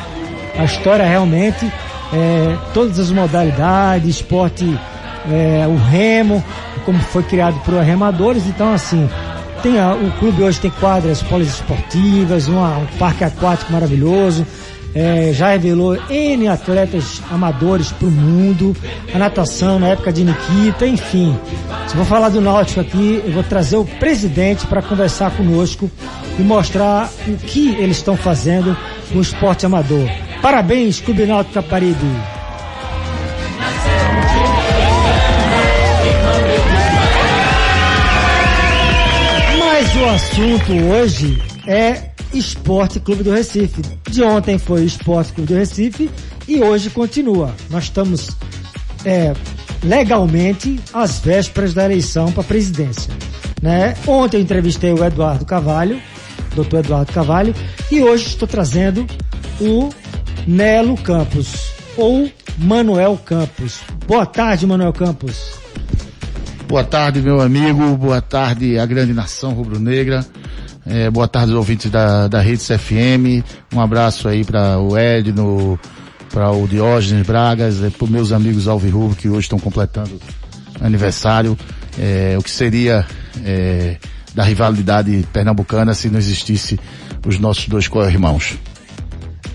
a 0.57 0.65
história 0.65 1.05
realmente 1.05 1.71
é, 2.13 2.57
todas 2.73 2.99
as 2.99 3.11
modalidades, 3.11 4.17
esporte, 4.17 4.77
é, 5.31 5.65
o 5.67 5.75
remo, 5.75 6.43
como 6.85 6.99
foi 6.99 7.23
criado 7.23 7.59
por 7.63 7.73
remadores, 7.75 8.45
então 8.45 8.73
assim, 8.73 9.09
tem 9.61 9.79
a, 9.79 9.93
o 9.93 10.11
clube 10.19 10.43
hoje 10.43 10.59
tem 10.59 10.71
quadras 10.71 11.21
poliesportivas, 11.23 12.47
uma, 12.47 12.77
um 12.77 12.85
parque 12.97 13.23
aquático 13.23 13.71
maravilhoso, 13.71 14.45
é, 14.95 15.31
já 15.33 15.49
revelou 15.49 15.97
N 16.09 16.47
atletas 16.47 17.21
amadores 17.31 17.91
para 17.91 18.07
o 18.07 18.11
mundo, 18.11 18.75
a 19.13 19.17
natação 19.17 19.79
na 19.79 19.87
época 19.87 20.13
de 20.13 20.23
Nikita, 20.23 20.85
enfim. 20.85 21.37
Se 21.87 21.95
vou 21.95 22.05
falar 22.05 22.29
do 22.29 22.39
Náutico 22.39 22.79
aqui, 22.79 23.21
eu 23.25 23.31
vou 23.31 23.43
trazer 23.43 23.77
o 23.77 23.85
presidente 23.85 24.67
para 24.67 24.81
conversar 24.81 25.31
conosco 25.31 25.89
e 26.37 26.41
mostrar 26.41 27.09
o 27.27 27.35
que 27.37 27.75
eles 27.75 27.97
estão 27.97 28.15
fazendo 28.15 28.77
no 29.11 29.21
esporte 29.21 29.65
amador. 29.65 30.07
Parabéns, 30.41 30.99
Clube 30.99 31.25
Náutico 31.25 31.55
Caparibe. 31.55 32.32
Mas 39.83 39.95
o 39.97 40.05
assunto 40.05 40.71
hoje 40.93 41.43
é 41.67 42.11
Esporte 42.33 43.01
Clube 43.01 43.21
do 43.21 43.31
Recife. 43.31 43.81
De 44.09 44.23
ontem 44.23 44.57
foi 44.57 44.85
Esporte 44.85 45.33
Clube 45.33 45.51
do 45.51 45.59
Recife 45.59 46.09
e 46.47 46.63
hoje 46.63 46.89
continua. 46.89 47.53
Nós 47.69 47.83
estamos 47.83 48.29
é, 49.03 49.33
legalmente 49.83 50.79
às 50.93 51.19
vésperas 51.19 51.73
da 51.73 51.83
eleição 51.83 52.31
para 52.31 52.43
a 52.43 52.45
presidência. 52.45 53.11
Né? 53.61 53.93
Ontem 54.07 54.37
eu 54.37 54.41
entrevistei 54.41 54.93
o 54.93 55.03
Eduardo 55.03 55.43
Cavalho, 55.43 56.01
doutor 56.55 56.79
Eduardo 56.79 57.11
Cavalho, 57.11 57.53
e 57.91 58.01
hoje 58.01 58.27
estou 58.27 58.47
trazendo 58.47 59.05
o 59.59 59.89
Nelo 60.47 60.95
Campos 60.95 61.73
ou 61.97 62.31
Manuel 62.57 63.19
Campos. 63.25 63.81
Boa 64.07 64.25
tarde, 64.25 64.65
Manuel 64.65 64.93
Campos. 64.93 65.62
Boa 66.73 66.83
tarde, 66.83 67.21
meu 67.21 67.39
amigo. 67.39 67.95
Boa 67.97 68.19
tarde, 68.19 68.79
a 68.79 68.85
grande 68.87 69.13
nação 69.13 69.53
rubro-negra. 69.53 70.25
É, 70.83 71.07
boa 71.07 71.27
tarde, 71.27 71.51
os 71.51 71.57
ouvintes 71.59 71.91
da, 71.91 72.27
da 72.27 72.41
Redes 72.41 72.65
FM. 72.65 73.45
Um 73.71 73.79
abraço 73.79 74.27
aí 74.27 74.43
para 74.43 74.79
o 74.79 74.97
Edno, 74.97 75.79
para 76.31 76.49
o 76.49 76.67
Diógenes 76.67 77.27
Bragas, 77.27 77.83
é, 77.83 77.91
para 77.91 78.07
meus 78.07 78.31
amigos 78.31 78.67
Alvirrubro 78.67 79.15
que 79.15 79.29
hoje 79.29 79.41
estão 79.41 79.59
completando 79.59 80.19
aniversário. 80.81 81.55
É, 81.99 82.35
o 82.39 82.41
que 82.41 82.49
seria 82.49 83.05
é, 83.45 83.97
da 84.33 84.43
rivalidade 84.43 85.27
pernambucana 85.31 85.93
se 85.93 86.09
não 86.09 86.17
existisse 86.17 86.79
os 87.23 87.37
nossos 87.37 87.67
dois 87.67 87.87
co-irmãos. 87.87 88.55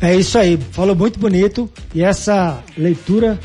É 0.00 0.14
isso 0.14 0.38
aí, 0.38 0.56
falou 0.70 0.94
muito 0.94 1.18
bonito 1.18 1.68
e 1.92 2.00
essa 2.00 2.62
leitura, 2.76 3.36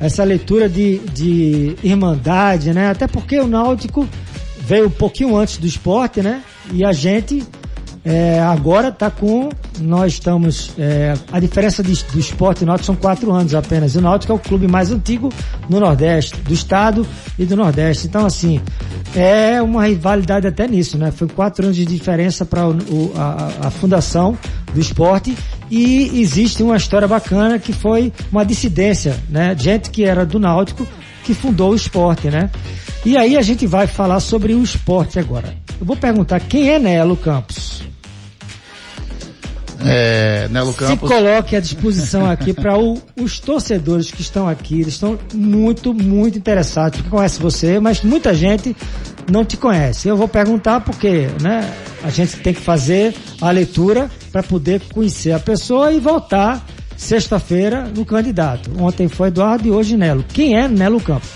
essa 0.00 0.24
leitura 0.24 0.68
de, 0.68 0.98
de 1.12 1.76
irmandade, 1.82 2.72
né? 2.72 2.90
Até 2.90 3.06
porque 3.06 3.38
o 3.38 3.46
Náutico 3.46 4.08
veio 4.60 4.86
um 4.86 4.90
pouquinho 4.90 5.36
antes 5.36 5.58
do 5.58 5.66
esporte, 5.66 6.22
né? 6.22 6.42
E 6.72 6.84
a 6.84 6.92
gente 6.92 7.44
é, 8.02 8.40
agora 8.40 8.88
está 8.88 9.10
com. 9.10 9.50
Nós 9.78 10.14
estamos. 10.14 10.72
É, 10.78 11.12
a 11.30 11.38
diferença 11.38 11.82
de, 11.82 12.02
do 12.04 12.18
esporte 12.18 12.62
e 12.62 12.66
Náutico 12.66 12.86
são 12.86 12.96
quatro 12.96 13.30
anos 13.30 13.54
apenas. 13.54 13.94
O 13.94 14.00
Náutico 14.00 14.32
é 14.32 14.34
o 14.34 14.38
clube 14.38 14.66
mais 14.66 14.90
antigo 14.90 15.30
no 15.68 15.78
Nordeste, 15.78 16.36
do 16.40 16.54
estado 16.54 17.06
e 17.38 17.44
do 17.44 17.54
Nordeste. 17.54 18.06
Então, 18.06 18.24
assim, 18.24 18.58
é 19.14 19.60
uma 19.60 19.86
rivalidade 19.86 20.46
até 20.46 20.66
nisso, 20.66 20.96
né? 20.96 21.10
Foi 21.10 21.28
quatro 21.28 21.66
anos 21.66 21.76
de 21.76 21.84
diferença 21.84 22.46
para 22.46 22.62
a, 22.62 23.66
a 23.66 23.70
fundação 23.70 24.36
do 24.72 24.80
esporte 24.80 25.36
e 25.70 26.20
existe 26.20 26.62
uma 26.62 26.76
história 26.76 27.06
bacana 27.06 27.58
que 27.58 27.72
foi 27.72 28.12
uma 28.30 28.44
dissidência, 28.44 29.16
né? 29.28 29.54
Gente 29.56 29.90
que 29.90 30.04
era 30.04 30.26
do 30.26 30.38
Náutico 30.38 30.86
que 31.24 31.34
fundou 31.34 31.72
o 31.72 31.74
esporte, 31.74 32.28
né? 32.28 32.50
E 33.04 33.16
aí 33.16 33.36
a 33.36 33.42
gente 33.42 33.66
vai 33.66 33.86
falar 33.86 34.20
sobre 34.20 34.52
o 34.54 34.62
esporte 34.62 35.18
agora. 35.18 35.54
Eu 35.78 35.86
vou 35.86 35.96
perguntar 35.96 36.40
quem 36.40 36.70
é 36.70 36.78
Nelo 36.78 37.16
Campos. 37.16 37.82
É, 39.84 40.48
Nelo 40.50 40.74
Campos. 40.74 41.08
Se 41.08 41.14
coloque 41.14 41.56
à 41.56 41.60
disposição 41.60 42.30
aqui 42.30 42.52
para 42.52 42.76
os 42.78 43.40
torcedores 43.40 44.10
que 44.10 44.20
estão 44.20 44.48
aqui, 44.48 44.80
eles 44.80 44.94
estão 44.94 45.18
muito, 45.34 45.94
muito 45.94 46.38
interessados, 46.38 46.98
porque 46.98 47.10
conhece 47.10 47.40
você, 47.40 47.80
mas 47.80 48.02
muita 48.02 48.34
gente 48.34 48.76
não 49.30 49.44
te 49.44 49.56
conhece. 49.56 50.08
Eu 50.08 50.16
vou 50.16 50.28
perguntar 50.28 50.80
porque, 50.80 51.28
né, 51.40 51.72
a 52.02 52.10
gente 52.10 52.36
tem 52.38 52.52
que 52.52 52.60
fazer 52.60 53.14
a 53.40 53.50
leitura 53.50 54.10
para 54.32 54.42
poder 54.42 54.80
conhecer 54.92 55.32
a 55.32 55.38
pessoa 55.38 55.92
e 55.92 56.00
voltar 56.00 56.64
sexta-feira 56.96 57.90
no 57.96 58.04
candidato. 58.04 58.70
Ontem 58.78 59.08
foi 59.08 59.28
Eduardo 59.28 59.66
e 59.66 59.70
hoje 59.70 59.96
Nelo. 59.96 60.24
Quem 60.32 60.56
é 60.56 60.68
Nelo 60.68 61.00
Campos? 61.00 61.30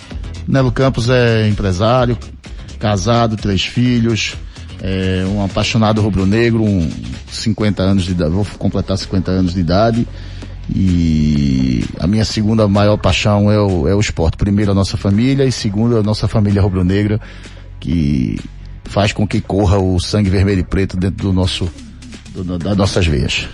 Nelo 0.47 0.71
Campos 0.71 1.09
é 1.09 1.49
empresário, 1.49 2.19
casado, 2.79 3.37
três 3.37 3.65
filhos, 3.65 4.37
é 4.87 5.25
um 5.27 5.43
apaixonado 5.43 6.03
rubro-negro, 6.03 6.63
um 6.63 6.91
50 7.33 7.83
anos 7.83 8.05
de 8.05 8.11
idade, 8.11 8.31
vou 8.33 8.47
completar 8.59 8.99
50 8.99 9.31
anos 9.31 9.55
de 9.55 9.61
idade. 9.61 10.07
E 10.75 11.83
a 11.99 12.07
minha 12.07 12.25
segunda 12.25 12.69
maior 12.69 12.99
paixão 12.99 13.51
é 13.51 13.59
o, 13.59 13.89
é 13.89 13.95
o 13.95 14.01
esporte. 14.01 14.37
Primeiro 14.37 14.73
a 14.73 14.75
nossa 14.75 14.99
família 14.99 15.47
e 15.47 15.53
segundo 15.53 15.97
a 15.97 16.03
nossa 16.03 16.29
família 16.29 16.61
rubro-negra, 16.61 17.19
que 17.81 18.39
faz 18.85 19.11
com 19.11 19.27
que 19.27 19.41
corra 19.41 19.79
o 19.79 19.99
sangue 19.99 20.29
vermelho 20.29 20.61
e 20.61 20.65
preto 20.65 20.99
dentro 20.99 21.29
do 21.29 21.33
nosso, 21.33 21.67
do, 22.35 22.59
das 22.59 22.77
nossas 22.77 23.07
veias. 23.07 23.49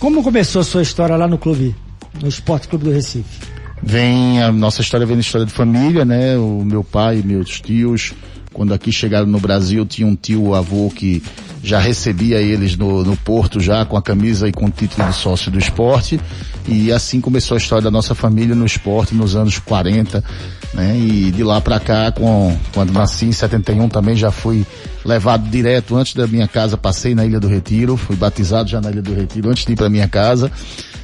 Como 0.00 0.20
começou 0.20 0.62
a 0.62 0.64
sua 0.64 0.82
história 0.82 1.14
lá 1.14 1.28
no 1.28 1.38
clube, 1.38 1.76
no 2.20 2.26
Esporte 2.28 2.66
Clube 2.66 2.86
do 2.86 2.90
Recife? 2.90 3.38
Vem, 3.80 4.42
a 4.42 4.50
nossa 4.50 4.80
história 4.80 5.06
vem 5.06 5.14
na 5.14 5.20
história 5.20 5.46
de 5.46 5.52
família, 5.52 6.04
né? 6.04 6.36
O 6.36 6.64
meu 6.64 6.82
pai, 6.82 7.22
meus 7.24 7.60
tios, 7.60 8.14
quando 8.52 8.74
aqui 8.74 8.90
chegaram 8.90 9.26
no 9.26 9.38
Brasil, 9.38 9.86
tinha 9.86 10.06
um 10.06 10.16
tio 10.16 10.54
avô 10.54 10.90
que 10.94 11.22
já 11.62 11.78
recebia 11.78 12.40
eles 12.40 12.76
no, 12.76 13.04
no 13.04 13.16
Porto 13.16 13.60
já 13.60 13.84
com 13.84 13.96
a 13.96 14.02
camisa 14.02 14.48
e 14.48 14.52
com 14.52 14.66
o 14.66 14.70
título 14.70 15.08
de 15.08 15.14
sócio 15.14 15.50
do 15.50 15.58
esporte. 15.58 16.18
E 16.66 16.92
assim 16.92 17.20
começou 17.20 17.54
a 17.54 17.58
história 17.58 17.82
da 17.82 17.90
nossa 17.90 18.14
família 18.14 18.54
no 18.54 18.64
esporte 18.64 19.14
nos 19.14 19.36
anos 19.36 19.58
40, 19.58 20.22
né? 20.74 20.96
E 20.96 21.30
de 21.30 21.42
lá 21.42 21.60
para 21.60 21.78
cá, 21.80 22.12
com, 22.12 22.56
quando 22.72 22.92
nasci 22.92 23.26
em 23.26 23.32
71 23.32 23.88
também 23.88 24.16
já 24.16 24.30
fui 24.30 24.66
levado 25.04 25.48
direto 25.48 25.96
antes 25.96 26.14
da 26.14 26.26
minha 26.26 26.46
casa, 26.46 26.76
passei 26.76 27.14
na 27.14 27.24
Ilha 27.24 27.40
do 27.40 27.48
Retiro, 27.48 27.96
fui 27.96 28.16
batizado 28.16 28.68
já 28.68 28.80
na 28.80 28.90
Ilha 28.90 29.02
do 29.02 29.14
Retiro 29.14 29.50
antes 29.50 29.64
de 29.64 29.72
ir 29.72 29.76
para 29.76 29.88
minha 29.88 30.08
casa. 30.08 30.50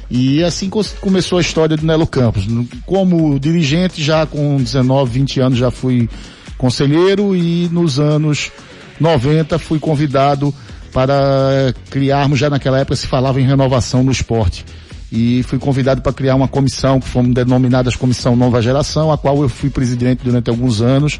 E 0.09 0.41
assim 0.43 0.69
começou 1.01 1.37
a 1.37 1.41
história 1.41 1.75
do 1.75 1.85
Nelo 1.85 2.07
Campos. 2.07 2.47
Como 2.85 3.39
dirigente, 3.39 4.01
já 4.01 4.25
com 4.25 4.57
19, 4.57 5.11
20 5.11 5.39
anos 5.41 5.59
já 5.59 5.69
fui 5.69 6.09
conselheiro 6.57 7.35
e 7.35 7.69
nos 7.71 7.99
anos 7.99 8.51
90 8.99 9.59
fui 9.59 9.79
convidado 9.79 10.53
para 10.91 11.73
criarmos, 11.89 12.39
já 12.39 12.49
naquela 12.49 12.79
época 12.79 12.95
se 12.95 13.07
falava 13.07 13.39
em 13.39 13.45
renovação 13.45 14.03
no 14.03 14.11
esporte. 14.11 14.65
E 15.11 15.43
fui 15.43 15.57
convidado 15.57 16.01
para 16.01 16.11
criar 16.11 16.35
uma 16.35 16.47
comissão 16.47 16.99
que 16.99 17.07
fomos 17.07 17.33
denominadas 17.33 17.95
Comissão 17.95 18.35
Nova 18.35 18.61
Geração, 18.61 19.11
a 19.11 19.17
qual 19.17 19.41
eu 19.41 19.47
fui 19.47 19.69
presidente 19.69 20.23
durante 20.23 20.49
alguns 20.49 20.81
anos 20.81 21.19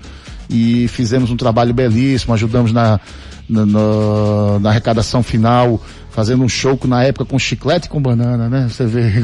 e 0.49 0.87
fizemos 0.87 1.29
um 1.29 1.37
trabalho 1.37 1.73
belíssimo, 1.73 2.33
ajudamos 2.33 2.71
na, 2.71 2.99
na, 3.49 3.65
na, 3.65 4.59
na 4.59 4.69
arrecadação 4.69 5.23
final, 5.23 5.81
fazendo 6.09 6.43
um 6.43 6.49
show 6.49 6.77
na 6.85 7.03
época 7.03 7.25
com 7.25 7.39
chiclete 7.39 7.89
com 7.89 8.01
banana, 8.01 8.49
né? 8.49 8.67
Você 8.69 8.85
vê 8.85 9.01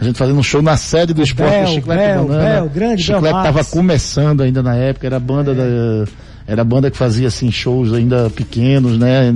a 0.00 0.04
gente 0.04 0.18
fazendo 0.18 0.38
um 0.38 0.42
show 0.42 0.62
na 0.62 0.76
sede 0.76 1.12
do 1.12 1.22
esporte 1.22 1.50
Bel, 1.50 1.64
com 1.64 1.72
chiclete 1.72 2.00
Bel, 2.00 2.22
com 2.22 2.28
banana. 2.28 2.50
Bel, 2.50 2.68
grande 2.68 3.02
chiclete 3.02 3.36
estava 3.36 3.64
começando 3.64 4.42
ainda 4.42 4.62
na 4.62 4.74
época, 4.74 5.06
era 5.06 5.16
a 5.16 5.20
banda 5.20 5.52
é. 5.52 5.54
da 5.54 6.10
era 6.46 6.60
a 6.60 6.64
banda 6.64 6.90
que 6.90 6.96
fazia 6.96 7.28
assim 7.28 7.50
shows 7.50 7.92
ainda 7.92 8.28
pequenos, 8.28 8.98
né? 8.98 9.32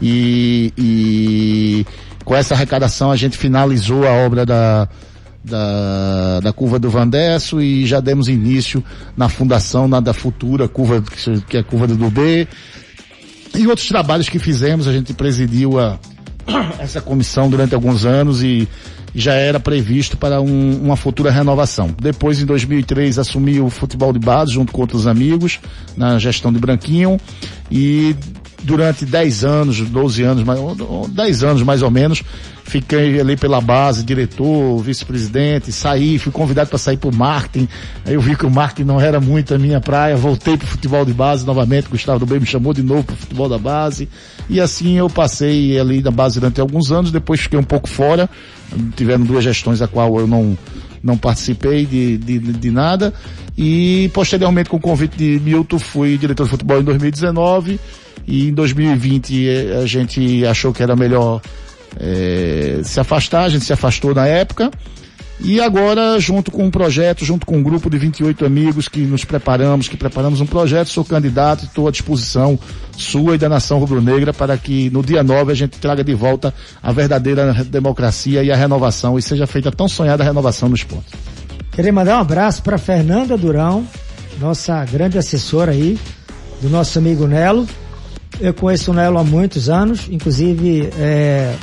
E, 0.00 0.72
e 0.78 1.86
com 2.24 2.34
essa 2.34 2.54
arrecadação 2.54 3.10
a 3.10 3.16
gente 3.16 3.36
finalizou 3.36 4.06
a 4.06 4.12
obra 4.12 4.46
da, 4.46 4.88
da, 5.44 6.40
da 6.40 6.52
curva 6.52 6.78
do 6.78 6.88
Vandesso 6.88 7.60
e 7.60 7.86
já 7.86 8.00
demos 8.00 8.28
início 8.28 8.82
na 9.16 9.28
fundação 9.28 9.86
na, 9.86 10.00
da 10.00 10.14
futura 10.14 10.66
curva, 10.68 11.02
que 11.48 11.56
é 11.56 11.60
a 11.60 11.64
curva 11.64 11.86
do 11.86 12.10
B. 12.10 12.48
E 13.54 13.66
outros 13.66 13.88
trabalhos 13.88 14.28
que 14.28 14.38
fizemos, 14.38 14.86
a 14.86 14.92
gente 14.92 15.12
presidiu 15.12 15.78
a, 15.78 15.98
essa 16.78 17.00
comissão 17.00 17.48
durante 17.48 17.74
alguns 17.74 18.04
anos 18.04 18.42
e 18.42 18.68
já 19.14 19.32
era 19.34 19.58
previsto 19.58 20.16
para 20.16 20.40
um, 20.40 20.80
uma 20.82 20.96
futura 20.96 21.30
renovação. 21.30 21.94
Depois, 22.00 22.40
em 22.40 22.46
2003, 22.46 23.18
assumi 23.18 23.60
o 23.60 23.70
futebol 23.70 24.12
de 24.12 24.18
base 24.18 24.52
junto 24.52 24.72
com 24.72 24.80
outros 24.80 25.06
amigos 25.06 25.58
na 25.96 26.18
gestão 26.18 26.52
de 26.52 26.58
Branquinho 26.58 27.18
e 27.70 28.14
durante 28.62 29.06
10 29.06 29.44
anos, 29.44 29.80
12 29.80 30.22
anos, 30.22 30.44
10 31.10 31.42
anos 31.42 31.62
mais 31.62 31.82
ou 31.82 31.90
menos, 31.90 32.22
fiquei 32.68 33.18
ali 33.18 33.34
pela 33.34 33.60
base, 33.60 34.04
diretor, 34.04 34.78
vice-presidente, 34.82 35.72
saí, 35.72 36.18
fui 36.18 36.30
convidado 36.30 36.68
para 36.68 36.78
sair 36.78 36.98
para 36.98 37.08
o 37.08 37.14
marketing, 37.14 37.66
aí 38.04 38.12
eu 38.12 38.20
vi 38.20 38.36
que 38.36 38.44
o 38.44 38.50
marketing 38.50 38.86
não 38.86 39.00
era 39.00 39.18
muito 39.18 39.54
a 39.54 39.58
minha 39.58 39.80
praia, 39.80 40.16
voltei 40.16 40.56
para 40.56 40.66
o 40.66 40.68
futebol 40.68 41.04
de 41.04 41.14
base 41.14 41.46
novamente, 41.46 41.88
Gustavo 41.88 42.18
do 42.18 42.26
Bem 42.26 42.38
me 42.38 42.46
chamou 42.46 42.74
de 42.74 42.82
novo 42.82 43.04
para 43.04 43.14
o 43.14 43.16
futebol 43.16 43.48
da 43.48 43.56
base, 43.56 44.06
e 44.50 44.60
assim 44.60 44.98
eu 44.98 45.08
passei 45.08 45.80
ali 45.80 46.02
na 46.02 46.10
base 46.10 46.38
durante 46.38 46.60
alguns 46.60 46.92
anos, 46.92 47.10
depois 47.10 47.40
fiquei 47.40 47.58
um 47.58 47.64
pouco 47.64 47.88
fora, 47.88 48.28
tiveram 48.94 49.24
duas 49.24 49.42
gestões 49.42 49.80
a 49.80 49.88
qual 49.88 50.20
eu 50.20 50.26
não, 50.26 50.56
não 51.02 51.16
participei 51.16 51.86
de, 51.86 52.18
de, 52.18 52.38
de 52.38 52.70
nada, 52.70 53.14
e 53.56 54.10
posteriormente 54.12 54.68
com 54.68 54.76
o 54.76 54.80
convite 54.80 55.16
de 55.16 55.40
Milton 55.40 55.78
fui 55.78 56.18
diretor 56.18 56.44
de 56.44 56.50
futebol 56.50 56.80
em 56.80 56.84
2019, 56.84 57.80
e 58.26 58.48
em 58.48 58.52
2020 58.52 59.48
eh, 59.48 59.80
a 59.82 59.86
gente 59.86 60.44
achou 60.44 60.70
que 60.70 60.82
era 60.82 60.94
melhor 60.94 61.40
é, 61.98 62.80
se 62.82 62.98
afastar, 63.00 63.44
a 63.44 63.48
gente 63.48 63.64
se 63.64 63.72
afastou 63.72 64.14
na 64.14 64.26
época. 64.26 64.70
E 65.40 65.60
agora, 65.60 66.18
junto 66.18 66.50
com 66.50 66.64
um 66.64 66.70
projeto, 66.70 67.24
junto 67.24 67.46
com 67.46 67.58
um 67.58 67.62
grupo 67.62 67.88
de 67.88 67.96
28 67.96 68.44
amigos 68.44 68.88
que 68.88 69.00
nos 69.00 69.24
preparamos, 69.24 69.86
que 69.86 69.96
preparamos 69.96 70.40
um 70.40 70.46
projeto, 70.46 70.88
sou 70.88 71.04
candidato 71.04 71.62
e 71.62 71.66
estou 71.66 71.86
à 71.86 71.92
disposição 71.92 72.58
sua 72.96 73.36
e 73.36 73.38
da 73.38 73.48
nação 73.48 73.78
rubro-negra 73.78 74.34
para 74.34 74.58
que 74.58 74.90
no 74.90 75.00
dia 75.00 75.22
9 75.22 75.52
a 75.52 75.54
gente 75.54 75.78
traga 75.78 76.02
de 76.02 76.12
volta 76.12 76.52
a 76.82 76.90
verdadeira 76.90 77.54
democracia 77.64 78.42
e 78.42 78.50
a 78.50 78.56
renovação 78.56 79.16
e 79.16 79.22
seja 79.22 79.46
feita 79.46 79.70
tão 79.70 79.86
sonhada 79.86 80.24
renovação 80.24 80.68
no 80.68 80.74
esporte. 80.74 81.12
Queria 81.70 81.92
mandar 81.92 82.18
um 82.18 82.20
abraço 82.20 82.60
para 82.60 82.76
Fernanda 82.76 83.38
Durão, 83.38 83.86
nossa 84.40 84.84
grande 84.86 85.18
assessora 85.18 85.70
aí, 85.70 85.96
do 86.60 86.68
nosso 86.68 86.98
amigo 86.98 87.28
Nelo, 87.28 87.64
eu 88.40 88.54
conheço 88.54 88.90
o 88.90 88.94
Nelo 88.94 89.18
há 89.18 89.24
muitos 89.24 89.68
anos, 89.68 90.08
inclusive 90.10 90.90
é, 90.98 91.54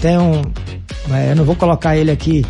tem 0.00 0.18
um. 0.18 0.42
É, 1.12 1.30
eu 1.30 1.36
não 1.36 1.44
vou 1.44 1.54
colocar 1.54 1.96
ele 1.96 2.10
aqui 2.10 2.44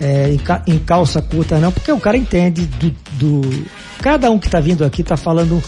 é, 0.00 0.36
em, 0.66 0.78
calça 0.78 1.20
curta, 1.22 1.58
não, 1.58 1.72
porque 1.72 1.90
o 1.90 2.00
cara 2.00 2.16
entende 2.16 2.66
do. 2.66 2.90
do 3.12 3.66
cada 4.00 4.30
um 4.30 4.38
que 4.38 4.46
está 4.46 4.60
vindo 4.60 4.84
aqui 4.84 5.02
está 5.02 5.16
falando. 5.16 5.62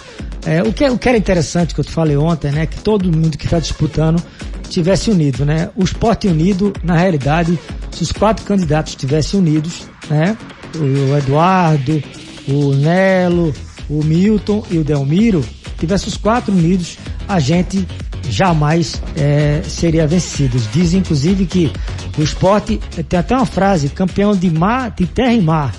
É, 0.47 0.63
o, 0.63 0.73
que, 0.73 0.85
é, 0.85 0.91
o 0.91 0.97
que 0.97 1.09
era 1.09 1.19
interessante 1.19 1.75
que 1.75 1.81
eu 1.81 1.85
te 1.85 1.91
falei 1.91 2.17
ontem, 2.17 2.53
né? 2.53 2.65
Que 2.67 2.79
todo 2.81 3.05
mundo 3.05 3.37
que 3.37 3.45
está 3.45 3.59
disputando 3.59 4.23
tivesse 4.69 5.11
unido, 5.11 5.45
né? 5.45 5.71
O 5.75 5.83
esporte 5.83 6.29
unido, 6.29 6.73
na 6.83 6.97
realidade, 6.97 7.59
se 7.91 8.03
os 8.03 8.13
quatro 8.13 8.45
candidatos 8.45 8.93
estivessem 8.93 9.41
unidos, 9.41 9.89
né? 10.09 10.37
O 10.77 11.17
Eduardo, 11.17 12.03
o 12.47 12.73
Nelo, 12.75 13.53
o 13.89 14.05
Milton 14.05 14.65
e 14.71 14.79
o 14.79 14.85
Delmiro, 14.85 15.45
tivesse 15.79 16.09
os 16.09 16.17
quatro 16.17 16.53
unidos, 16.53 16.99
a 17.29 17.39
gente 17.39 17.87
jamais 18.31 19.01
é, 19.17 19.63
seria 19.65 20.07
vencido. 20.07 20.59
Diz 20.73 20.95
inclusive 20.95 21.47
que 21.47 21.73
o 22.17 22.23
esporte 22.23 22.81
tem 23.09 23.19
até 23.19 23.37
uma 23.37 23.47
frase, 23.47 23.89
campeão 23.89 24.35
de 24.35 24.51
mar, 24.51 24.91
de 24.91 25.07
terra 25.07 25.33
e 25.33 25.41
mar. 25.41 25.75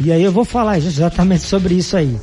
E 0.00 0.12
aí 0.12 0.22
eu 0.22 0.32
vou 0.32 0.44
falar 0.44 0.78
exatamente 0.78 1.42
sobre 1.42 1.74
isso 1.74 1.96
aí. 1.96 2.18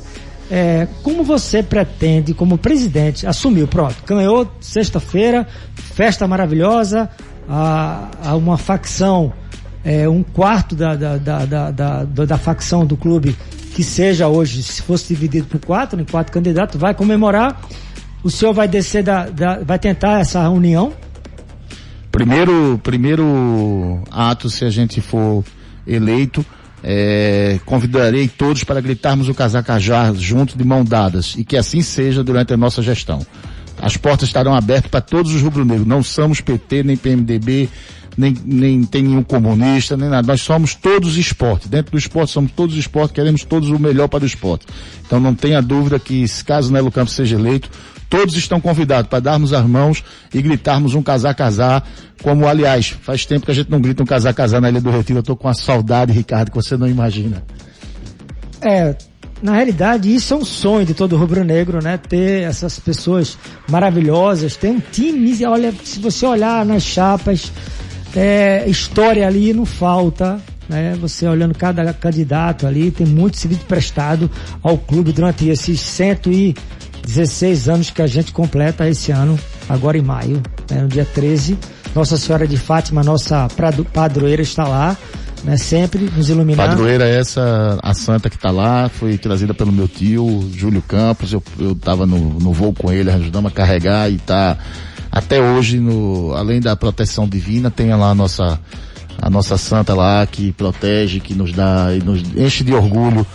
É, 0.50 0.86
como 1.02 1.24
você 1.24 1.62
pretende, 1.62 2.32
como 2.32 2.56
presidente, 2.56 3.26
assumiu, 3.26 3.66
pronto, 3.66 3.96
ganhou 4.06 4.48
sexta-feira, 4.60 5.46
festa 5.74 6.26
maravilhosa, 6.28 7.10
a, 7.48 8.08
a 8.22 8.36
uma 8.36 8.56
facção, 8.56 9.32
é, 9.84 10.08
um 10.08 10.22
quarto 10.22 10.76
da, 10.76 10.94
da, 10.94 11.16
da, 11.16 11.70
da, 11.72 12.04
da 12.04 12.38
facção 12.38 12.86
do 12.86 12.96
clube 12.96 13.36
que 13.74 13.82
seja 13.82 14.26
hoje, 14.28 14.62
se 14.62 14.80
fosse 14.82 15.08
dividido 15.08 15.48
por 15.48 15.60
quatro, 15.60 16.00
em 16.00 16.04
quatro 16.04 16.32
candidatos, 16.32 16.80
vai 16.80 16.94
comemorar. 16.94 17.60
O 18.26 18.30
senhor 18.30 18.52
vai 18.52 18.66
descer 18.66 19.04
da, 19.04 19.26
da 19.26 19.60
vai 19.60 19.78
tentar 19.78 20.18
essa 20.18 20.50
união? 20.50 20.92
Primeiro, 22.10 22.80
primeiro 22.82 24.02
ato, 24.10 24.50
se 24.50 24.64
a 24.64 24.68
gente 24.68 25.00
for 25.00 25.44
eleito, 25.86 26.44
é, 26.82 27.60
convidarei 27.64 28.26
todos 28.26 28.64
para 28.64 28.80
gritarmos 28.80 29.28
o 29.28 29.34
Casacajá 29.34 30.12
junto 30.14 30.58
de 30.58 30.64
mão 30.64 30.84
dadas 30.84 31.36
e 31.38 31.44
que 31.44 31.56
assim 31.56 31.82
seja 31.82 32.24
durante 32.24 32.52
a 32.52 32.56
nossa 32.56 32.82
gestão. 32.82 33.24
As 33.80 33.96
portas 33.96 34.28
estarão 34.28 34.56
abertas 34.56 34.90
para 34.90 35.00
todos 35.00 35.32
os 35.32 35.40
rubro-negros. 35.40 35.86
Não 35.86 36.02
somos 36.02 36.40
PT, 36.40 36.82
nem 36.82 36.96
PMDB, 36.96 37.68
nem, 38.16 38.34
nem 38.44 38.82
tem 38.82 39.04
nenhum 39.04 39.22
comunista, 39.22 39.96
nem 39.96 40.08
nada. 40.08 40.26
Nós 40.26 40.40
somos 40.40 40.74
todos 40.74 41.16
esporte. 41.16 41.68
Dentro 41.68 41.92
do 41.92 41.98
esporte 41.98 42.32
somos 42.32 42.50
todos 42.50 42.74
esporte, 42.74 43.12
queremos 43.14 43.44
todos 43.44 43.68
o 43.68 43.78
melhor 43.78 44.08
para 44.08 44.24
o 44.24 44.26
esporte. 44.26 44.66
Então 45.06 45.20
não 45.20 45.32
tenha 45.32 45.62
dúvida 45.62 46.00
que, 46.00 46.24
caso 46.44 46.72
Nelo 46.72 46.90
Campos 46.90 47.14
seja 47.14 47.36
eleito, 47.36 47.70
Todos 48.08 48.36
estão 48.36 48.60
convidados 48.60 49.08
para 49.08 49.20
darmos 49.20 49.52
as 49.52 49.64
mãos 49.64 50.04
e 50.32 50.40
gritarmos 50.40 50.94
um 50.94 51.02
casar 51.02 51.34
casar, 51.34 51.86
como 52.22 52.46
aliás, 52.46 52.88
faz 52.88 53.26
tempo 53.26 53.46
que 53.46 53.50
a 53.50 53.54
gente 53.54 53.70
não 53.70 53.80
grita 53.80 54.02
um 54.02 54.06
casar 54.06 54.32
casar 54.32 54.60
na 54.60 54.68
Ilha 54.68 54.80
do 54.80 54.90
Retiro, 54.90 55.18
eu 55.18 55.22
tô 55.22 55.36
com 55.36 55.48
uma 55.48 55.54
saudade, 55.54 56.12
Ricardo, 56.12 56.50
que 56.50 56.56
você 56.56 56.76
não 56.76 56.86
imagina. 56.86 57.42
É, 58.60 58.94
na 59.42 59.52
realidade, 59.54 60.14
isso 60.14 60.32
é 60.32 60.36
um 60.36 60.44
sonho 60.44 60.86
de 60.86 60.94
todo 60.94 61.16
rubro-negro, 61.16 61.82
né? 61.82 61.98
Ter 61.98 62.42
essas 62.42 62.78
pessoas 62.78 63.36
maravilhosas, 63.68 64.56
ter 64.56 64.70
um 64.70 64.80
time, 64.80 65.44
olha, 65.44 65.74
se 65.84 65.98
você 65.98 66.24
olhar 66.24 66.64
nas 66.64 66.82
chapas, 66.82 67.52
é, 68.14 68.64
história 68.66 69.26
ali 69.26 69.52
não 69.52 69.66
falta, 69.66 70.40
né? 70.68 70.96
Você 71.00 71.28
olhando 71.28 71.54
cada 71.54 71.92
candidato 71.92 72.66
ali, 72.66 72.90
tem 72.90 73.06
muito 73.06 73.36
serviço 73.36 73.66
prestado 73.66 74.30
ao 74.62 74.78
clube 74.78 75.12
durante 75.12 75.48
esses 75.48 75.80
116 77.06 77.68
anos 77.68 77.90
que 77.90 78.02
a 78.02 78.06
gente 78.06 78.32
completa 78.32 78.88
esse 78.88 79.12
ano, 79.12 79.38
agora 79.68 79.96
em 79.96 80.02
maio, 80.02 80.42
né? 80.68 80.82
no 80.82 80.88
dia 80.88 81.04
13. 81.04 81.56
Nossa 81.94 82.18
Senhora 82.18 82.46
de 82.46 82.56
Fátima, 82.56 83.02
nossa 83.02 83.48
padroeira 83.92 84.42
está 84.42 84.64
lá, 84.64 84.96
né? 85.42 85.56
Sempre 85.56 86.10
nos 86.14 86.28
iluminando. 86.28 86.68
Padroeira 86.70 87.08
é 87.08 87.18
essa, 87.18 87.78
a 87.82 87.94
santa 87.94 88.28
que 88.28 88.36
está 88.36 88.50
lá, 88.50 88.90
foi 88.90 89.16
trazida 89.16 89.54
pelo 89.54 89.72
meu 89.72 89.88
tio, 89.88 90.46
Júlio 90.52 90.82
Campos, 90.82 91.32
eu, 91.32 91.42
eu 91.58 91.74
tava 91.74 92.04
no, 92.04 92.18
no 92.38 92.52
voo 92.52 92.74
com 92.74 92.92
ele, 92.92 93.10
ajudamos 93.10 93.50
a 93.50 93.54
carregar 93.54 94.10
e 94.10 94.18
tá 94.18 94.58
até 95.10 95.40
hoje, 95.40 95.78
no, 95.78 96.34
além 96.34 96.60
da 96.60 96.76
proteção 96.76 97.26
divina, 97.26 97.70
tem 97.70 97.94
lá 97.94 98.10
a 98.10 98.14
nossa, 98.14 98.60
a 99.22 99.30
nossa 99.30 99.56
santa 99.56 99.94
lá 99.94 100.26
que 100.26 100.52
protege, 100.52 101.20
que 101.20 101.34
nos 101.34 101.52
dá 101.52 101.94
e 101.94 102.04
nos 102.04 102.20
enche 102.36 102.62
de 102.62 102.74
orgulho 102.74 103.26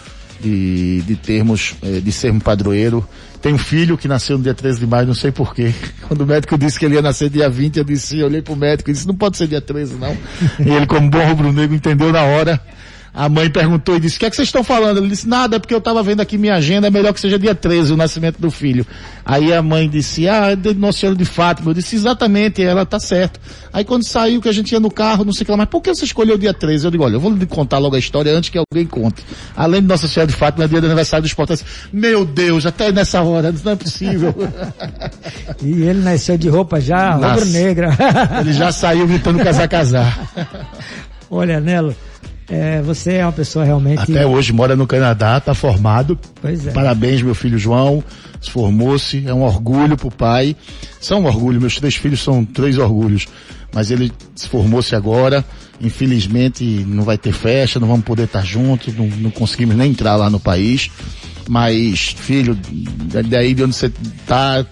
de, 0.42 1.02
de 1.02 1.16
termos, 1.16 1.76
eh, 1.84 2.00
de 2.00 2.12
sermos 2.12 2.44
padroeiro. 2.44 3.08
Tem 3.42 3.54
um 3.54 3.58
filho 3.58 3.98
que 3.98 4.08
nasceu 4.08 4.38
no 4.38 4.44
dia 4.44 4.54
13 4.54 4.80
de 4.80 4.88
maio, 4.88 5.08
não 5.08 5.14
sei 5.14 5.32
porquê. 5.32 5.74
Quando 6.08 6.22
o 6.22 6.26
médico 6.26 6.58
disse 6.58 6.78
que 6.78 6.86
ele 6.86 6.96
ia 6.96 7.02
nascer 7.02 7.30
dia 7.30 7.50
20, 7.50 7.78
eu 7.78 7.84
disse, 7.84 8.20
eu 8.20 8.28
olhei 8.28 8.42
pro 8.42 8.56
médico 8.56 8.90
e 8.90 8.94
disse, 8.94 9.08
não 9.08 9.16
pode 9.16 9.38
ser 9.38 9.48
dia 9.48 9.62
13 9.62 9.96
não. 9.96 10.16
e 10.60 10.70
ele, 10.70 10.86
como 10.86 11.10
bom 11.10 11.24
rubro-negro, 11.26 11.76
entendeu 11.76 12.12
na 12.12 12.24
hora. 12.24 12.62
A 13.14 13.28
mãe 13.28 13.50
perguntou 13.50 13.98
e 13.98 14.00
disse, 14.00 14.16
o 14.16 14.20
que 14.20 14.26
é 14.26 14.30
que 14.30 14.36
vocês 14.38 14.48
estão 14.48 14.64
falando? 14.64 15.00
Ele 15.00 15.10
disse, 15.10 15.28
nada, 15.28 15.58
é 15.58 15.60
porque 15.60 15.74
eu 15.74 15.80
estava 15.80 16.02
vendo 16.02 16.22
aqui 16.22 16.38
minha 16.38 16.56
agenda, 16.56 16.88
é 16.88 16.90
melhor 16.90 17.14
que 17.14 17.20
seja 17.20 17.38
dia 17.38 17.54
13, 17.54 17.92
o 17.92 17.98
nascimento 17.98 18.40
do 18.40 18.50
filho. 18.50 18.86
Aí 19.26 19.52
a 19.54 19.62
mãe 19.62 19.90
disse, 19.90 20.30
ah, 20.30 20.52
é 20.52 20.56
de 20.56 20.74
Nossa 20.74 21.00
Senhora 21.00 21.18
de 21.18 21.26
Fátima. 21.26 21.72
Eu 21.72 21.74
disse, 21.74 21.96
exatamente, 21.96 22.64
ela 22.64 22.86
tá 22.86 23.00
certo. 23.02 23.38
Aí 23.74 23.84
quando 23.84 24.04
saiu 24.04 24.42
que 24.42 24.48
a 24.48 24.52
gente 24.54 24.72
ia 24.72 24.80
no 24.80 24.90
carro, 24.90 25.26
não 25.26 25.34
sei 25.34 25.44
o 25.44 25.46
que 25.46 25.52
lá, 25.52 25.58
mas 25.58 25.68
por 25.68 25.82
que 25.82 25.94
você 25.94 26.06
escolheu 26.06 26.36
o 26.36 26.38
dia 26.38 26.54
13? 26.54 26.86
Eu 26.86 26.92
digo, 26.92 27.04
olha, 27.04 27.16
eu 27.16 27.20
vou 27.20 27.32
lhe 27.32 27.46
contar 27.46 27.80
logo 27.80 27.98
a 27.98 28.00
história 28.00 28.32
antes 28.32 28.50
que 28.50 28.58
alguém 28.58 28.88
conte. 28.88 29.26
Além 29.58 29.82
de 29.82 29.88
Nossa 29.88 30.08
Senhora 30.08 30.32
de 30.32 30.38
Fátima, 30.38 30.64
é 30.64 30.68
dia 30.70 30.80
do 30.80 30.88
aniversário 30.88 31.24
dos 31.24 31.34
portais. 31.34 31.66
Meu 31.92 32.24
Deus, 32.24 32.66
até 32.66 32.94
nessa 32.94 33.22
hora, 33.22 33.54
não 33.64 33.72
é 33.74 33.76
possível. 33.76 34.34
e 35.62 35.84
ele 35.84 36.00
nasceu 36.00 36.38
de 36.38 36.48
roupa 36.48 36.80
já 36.80 37.12
rubro-negra. 37.12 37.90
ele 38.40 38.54
já 38.54 38.72
saiu 38.72 39.06
gritando 39.06 39.44
casar, 39.44 39.68
casar. 39.68 40.32
Olha, 41.30 41.60
Nelo, 41.60 41.96
é, 42.52 42.82
você 42.82 43.14
é 43.14 43.26
uma 43.26 43.32
pessoa 43.32 43.64
realmente. 43.64 44.02
Até 44.02 44.28
hoje 44.28 44.52
mora 44.52 44.76
no 44.76 44.86
Canadá, 44.86 45.38
está 45.38 45.54
formado. 45.54 46.20
Pois 46.42 46.68
é. 46.68 46.72
Parabéns, 46.72 47.22
meu 47.22 47.34
filho 47.34 47.58
João. 47.58 48.04
Se 48.42 48.52
formou-se, 48.52 49.26
é 49.26 49.34
um 49.34 49.44
orgulho 49.44 49.96
pro 49.96 50.12
pai. 50.12 50.54
São 51.00 51.22
um 51.22 51.26
orgulho, 51.28 51.62
meus 51.62 51.76
três 51.78 51.96
filhos 51.96 52.22
são 52.22 52.44
três 52.44 52.78
orgulhos. 52.78 53.26
Mas 53.74 53.90
ele 53.90 54.12
se 54.36 54.50
formou-se 54.50 54.94
agora. 54.94 55.46
Infelizmente 55.80 56.64
não 56.86 57.06
vai 57.06 57.18
ter 57.18 57.32
festa, 57.32 57.80
não 57.80 57.88
vamos 57.88 58.04
poder 58.04 58.24
estar 58.24 58.46
juntos, 58.46 58.94
não, 58.98 59.08
não 59.08 59.32
conseguimos 59.32 59.78
nem 59.78 59.92
entrar 59.92 60.18
lá 60.18 60.30
no 60.30 60.40
país. 60.40 60.92
Mas, 61.48 62.16
filho, 62.18 62.58
daí 63.30 63.54
de 63.54 63.64
onde 63.64 63.76
você 63.76 63.90
tá, 64.28 64.66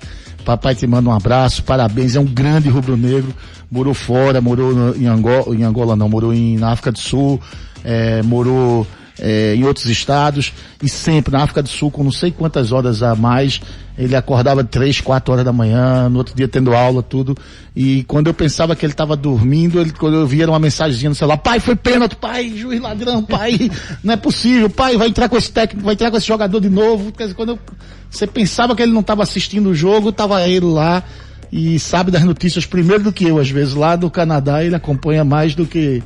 papai 0.49 0.73
te 0.73 0.87
manda 0.87 1.07
um 1.07 1.13
abraço, 1.13 1.63
parabéns, 1.63 2.15
é 2.15 2.19
um 2.19 2.25
grande 2.25 2.69
rubro-negro. 2.69 3.31
Morou 3.69 3.93
fora, 3.93 4.41
morou 4.41 4.95
em 4.95 5.05
Angola, 5.05 5.55
em 5.55 5.61
Angola 5.61 5.95
não, 5.95 6.09
morou 6.09 6.33
em, 6.33 6.57
na 6.57 6.71
África 6.71 6.91
do 6.91 6.97
Sul, 6.97 7.39
é, 7.83 8.23
morou 8.23 8.87
é, 9.19 9.55
em 9.55 9.63
outros 9.63 9.85
estados 9.85 10.53
e 10.81 10.89
sempre 10.89 11.31
na 11.31 11.43
África 11.43 11.61
do 11.61 11.69
Sul 11.69 11.91
com 11.91 12.03
não 12.03 12.11
sei 12.11 12.31
quantas 12.31 12.71
horas 12.71 13.03
a 13.03 13.15
mais 13.15 13.61
ele 13.99 14.15
acordava 14.15 14.63
três, 14.63 15.01
quatro 15.01 15.33
horas 15.33 15.43
da 15.43 15.51
manhã, 15.51 16.07
no 16.07 16.19
outro 16.19 16.33
dia 16.33 16.47
tendo 16.47 16.73
aula, 16.73 17.03
tudo. 17.03 17.35
E 17.75 18.05
quando 18.05 18.27
eu 18.27 18.33
pensava 18.33 18.73
que 18.73 18.85
ele 18.85 18.93
estava 18.93 19.13
dormindo, 19.13 19.77
ele, 19.77 19.91
quando 19.91 20.15
eu 20.15 20.25
via 20.25 20.47
uma 20.47 20.57
mensagenzinha 20.57 21.09
no 21.09 21.15
celular, 21.15 21.35
pai, 21.35 21.59
foi 21.59 21.75
pênalti, 21.75 22.15
pai, 22.15 22.49
juiz 22.55 22.79
ladrão, 22.79 23.21
pai, 23.21 23.69
não 24.01 24.13
é 24.13 24.17
possível, 24.17 24.69
pai, 24.69 24.95
vai 24.95 25.09
entrar 25.09 25.27
com 25.27 25.35
esse 25.35 25.51
técnico, 25.51 25.83
vai 25.83 25.95
entrar 25.95 26.09
com 26.09 26.15
esse 26.15 26.25
jogador 26.25 26.61
de 26.61 26.69
novo. 26.69 27.11
Quando 27.35 27.49
eu, 27.49 27.59
você 28.09 28.25
pensava 28.25 28.73
que 28.73 28.81
ele 28.81 28.93
não 28.93 29.01
estava 29.01 29.21
assistindo 29.21 29.69
o 29.69 29.75
jogo, 29.75 30.09
estava 30.09 30.47
ele 30.47 30.65
lá 30.65 31.03
e 31.51 31.77
sabe 31.77 32.09
das 32.09 32.23
notícias 32.23 32.65
primeiro 32.65 33.03
do 33.03 33.11
que 33.11 33.25
eu, 33.25 33.37
às 33.37 33.49
vezes 33.49 33.73
lá 33.73 33.97
do 33.97 34.09
Canadá 34.09 34.63
ele 34.63 34.75
acompanha 34.75 35.25
mais 35.25 35.55
do 35.55 35.65
que 35.65 36.01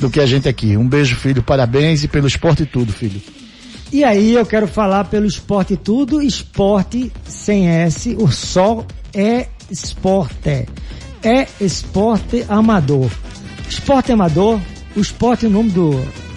do 0.00 0.10
que 0.10 0.18
a 0.18 0.26
gente 0.26 0.48
aqui. 0.48 0.76
Um 0.76 0.88
beijo, 0.88 1.16
filho, 1.16 1.42
parabéns 1.42 2.02
e 2.02 2.08
pelo 2.08 2.26
esporte 2.26 2.64
tudo, 2.64 2.92
filho. 2.92 3.20
E 3.92 4.04
aí 4.04 4.34
eu 4.34 4.46
quero 4.46 4.66
falar 4.66 5.04
pelo 5.04 5.26
esporte 5.26 5.76
tudo, 5.76 6.22
esporte 6.22 7.12
sem 7.24 7.68
S, 7.68 8.16
o 8.18 8.30
só 8.30 8.84
é 9.12 9.48
esporte. 9.70 10.66
É 11.22 11.46
esporte 11.60 12.44
amador. 12.48 13.10
Esporte 13.68 14.12
amador, 14.12 14.60
o 14.96 15.00
esporte, 15.00 15.46
o 15.46 15.50
nome 15.50 15.70
do, 15.70 15.90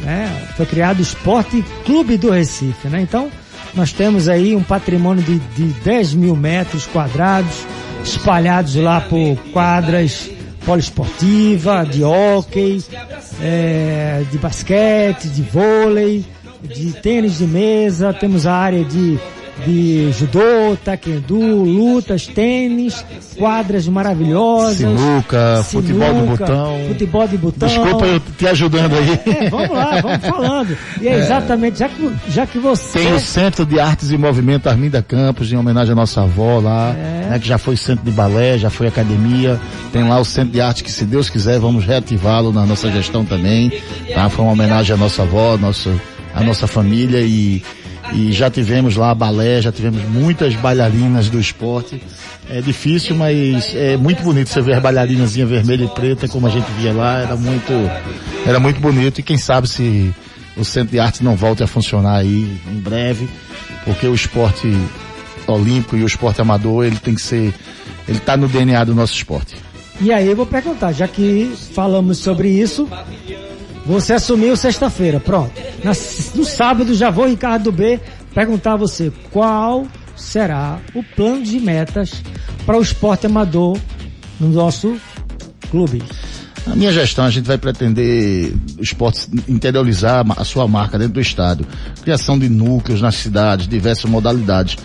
né, 0.03 0.47
foi 0.55 0.65
criado 0.65 0.99
o 0.99 1.01
Esporte 1.01 1.63
Clube 1.85 2.17
do 2.17 2.29
Recife, 2.29 2.87
né? 2.87 3.01
Então, 3.01 3.31
nós 3.73 3.91
temos 3.91 4.27
aí 4.27 4.55
um 4.55 4.63
patrimônio 4.63 5.23
de, 5.23 5.39
de 5.39 5.63
10 5.81 6.13
mil 6.13 6.35
metros 6.35 6.85
quadrados, 6.85 7.65
espalhados 8.03 8.75
lá 8.75 9.01
por 9.01 9.35
quadras 9.51 10.29
poliesportiva, 10.65 11.85
de 11.85 12.03
hóquei, 12.03 12.83
é, 13.41 14.23
de 14.31 14.37
basquete, 14.37 15.27
de 15.29 15.41
vôlei, 15.41 16.25
de 16.61 16.93
tênis 16.93 17.37
de 17.37 17.45
mesa, 17.45 18.13
temos 18.13 18.47
a 18.47 18.53
área 18.53 18.83
de 18.83 19.19
de 19.65 20.11
judô, 20.11 20.75
taekwondo, 20.83 21.63
lutas, 21.63 22.27
tênis, 22.27 23.05
quadras 23.37 23.87
maravilhosas. 23.87 24.77
Sinuca, 24.77 25.63
sinuca 25.63 25.63
futebol 25.63 26.13
de 26.13 26.21
botão. 26.21 26.79
Futebol 26.87 27.27
de 27.27 27.37
botão. 27.37 27.67
Desculpa 27.67 28.05
eu 28.05 28.19
te 28.19 28.47
ajudando 28.47 28.95
aí. 28.95 29.19
É, 29.25 29.49
vamos 29.49 29.69
lá, 29.69 30.01
vamos 30.01 30.25
falando. 30.27 30.77
E 31.01 31.07
é, 31.07 31.11
é 31.13 31.19
exatamente, 31.19 31.79
já 31.79 31.89
que, 31.89 32.11
já 32.29 32.45
que 32.45 32.57
você... 32.57 32.99
Tem 32.99 33.13
o 33.13 33.19
Centro 33.19 33.65
de 33.65 33.79
Artes 33.79 34.11
e 34.11 34.17
Movimento 34.17 34.67
Arminda 34.67 35.01
Campos, 35.01 35.51
em 35.51 35.55
homenagem 35.55 35.93
à 35.93 35.95
nossa 35.95 36.21
avó 36.21 36.59
lá, 36.59 36.89
é. 36.89 37.29
né, 37.29 37.39
que 37.39 37.47
já 37.47 37.57
foi 37.57 37.77
centro 37.77 38.03
de 38.03 38.11
balé, 38.11 38.57
já 38.57 38.69
foi 38.69 38.87
academia. 38.87 39.59
Tem 39.91 40.07
lá 40.07 40.19
o 40.19 40.25
Centro 40.25 40.51
de 40.51 40.61
Arte 40.61 40.83
que, 40.83 40.91
se 40.91 41.05
Deus 41.05 41.29
quiser, 41.29 41.59
vamos 41.59 41.85
reativá-lo 41.85 42.51
na 42.51 42.65
nossa 42.65 42.91
gestão 42.91 43.23
também. 43.23 43.71
Tá? 44.13 44.29
Foi 44.29 44.43
uma 44.43 44.53
homenagem 44.53 44.95
à 44.95 44.97
nossa 44.97 45.21
avó, 45.21 45.57
nossa, 45.57 45.93
à 46.33 46.43
nossa 46.43 46.67
família 46.67 47.21
e 47.21 47.63
e 48.11 48.31
já 48.31 48.49
tivemos 48.49 48.95
lá 48.95 49.13
balé, 49.15 49.61
já 49.61 49.71
tivemos 49.71 50.03
muitas 50.03 50.55
bailarinas 50.55 51.29
do 51.29 51.39
esporte. 51.39 52.01
É 52.49 52.59
difícil, 52.59 53.15
mas 53.15 53.73
é 53.73 53.95
muito 53.95 54.21
bonito 54.21 54.49
você 54.49 54.61
ver 54.61 54.73
as 54.73 54.81
bailarinazinhas 54.81 55.49
vermelha 55.49 55.85
e 55.85 55.87
preta, 55.87 56.27
como 56.27 56.47
a 56.47 56.49
gente 56.49 56.69
via 56.73 56.91
lá, 56.91 57.19
era 57.19 57.35
muito, 57.35 57.71
era 58.45 58.59
muito 58.59 58.81
bonito 58.81 59.19
e 59.19 59.23
quem 59.23 59.37
sabe 59.37 59.67
se 59.67 60.13
o 60.57 60.65
Centro 60.65 60.91
de 60.91 60.99
Artes 60.99 61.21
não 61.21 61.35
volte 61.35 61.63
a 61.63 61.67
funcionar 61.67 62.17
aí 62.17 62.59
em 62.67 62.79
breve, 62.79 63.29
porque 63.85 64.05
o 64.05 64.13
esporte 64.13 64.67
olímpico 65.47 65.95
e 65.95 66.03
o 66.03 66.07
esporte 66.07 66.41
amador, 66.41 66.85
ele 66.85 66.97
tem 66.97 67.15
que 67.15 67.21
ser, 67.21 67.53
ele 68.07 68.17
está 68.17 68.35
no 68.35 68.47
DNA 68.47 68.83
do 68.83 68.93
nosso 68.93 69.13
esporte. 69.13 69.55
E 70.01 70.11
aí 70.11 70.27
eu 70.27 70.35
vou 70.35 70.45
perguntar, 70.45 70.91
já 70.91 71.07
que 71.07 71.53
falamos 71.73 72.17
sobre 72.17 72.49
isso, 72.49 72.87
você 73.85 74.13
assumiu 74.13 74.55
sexta-feira, 74.55 75.19
pronto. 75.19 75.51
no 76.35 76.45
sábado 76.45 76.93
já 76.95 77.09
vou, 77.09 77.27
Ricardo 77.27 77.71
B, 77.71 77.99
perguntar 78.33 78.73
a 78.73 78.77
você 78.77 79.11
qual 79.31 79.85
será 80.15 80.79
o 80.93 81.03
plano 81.03 81.43
de 81.43 81.59
metas 81.59 82.21
para 82.65 82.77
o 82.77 82.81
esporte 82.81 83.25
amador 83.25 83.77
no 84.39 84.49
nosso 84.49 84.95
clube. 85.69 86.01
Na 86.65 86.75
minha 86.75 86.93
gestão, 86.93 87.25
a 87.25 87.29
gente 87.29 87.45
vai 87.45 87.57
pretender 87.57 88.53
o 88.77 88.81
esporte 88.81 89.27
interiorizar 89.49 90.23
a 90.37 90.45
sua 90.45 90.65
marca 90.65 90.97
dentro 90.97 91.15
do 91.15 91.21
estado. 91.21 91.67
Criação 92.01 92.39
de 92.39 92.47
núcleos 92.47 93.01
nas 93.01 93.15
cidades, 93.15 93.67
diversas 93.67 94.09
modalidades 94.09 94.77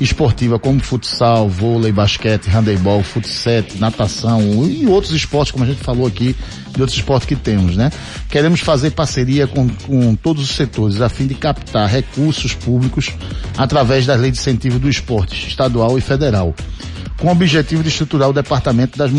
esportiva 0.00 0.58
como 0.58 0.80
futsal, 0.80 1.48
vôlei, 1.48 1.92
basquete, 1.92 2.48
handebol, 2.48 3.02
futsal, 3.02 3.64
natação 3.78 4.40
e 4.66 4.86
outros 4.86 5.12
esportes, 5.12 5.52
como 5.52 5.64
a 5.64 5.66
gente 5.66 5.82
falou 5.82 6.06
aqui, 6.06 6.34
de 6.70 6.80
outros 6.80 6.98
esportes 6.98 7.26
que 7.26 7.36
temos, 7.36 7.76
né? 7.76 7.90
Queremos 8.28 8.60
fazer 8.60 8.90
parceria 8.90 9.46
com, 9.46 9.68
com 9.68 10.14
todos 10.14 10.42
os 10.42 10.56
setores 10.56 11.00
a 11.00 11.08
fim 11.08 11.26
de 11.26 11.34
captar 11.34 11.88
recursos 11.88 12.54
públicos 12.54 13.12
através 13.56 14.06
da 14.06 14.14
lei 14.14 14.30
de 14.30 14.38
incentivo 14.38 14.78
do 14.78 14.88
esporte, 14.88 15.48
estadual 15.48 15.96
e 15.96 16.00
federal, 16.00 16.54
com 17.18 17.28
o 17.28 17.30
objetivo 17.30 17.82
de 17.82 17.88
estruturar 17.88 18.28
o 18.28 18.32
departamento 18.32 18.98
das 18.98 19.10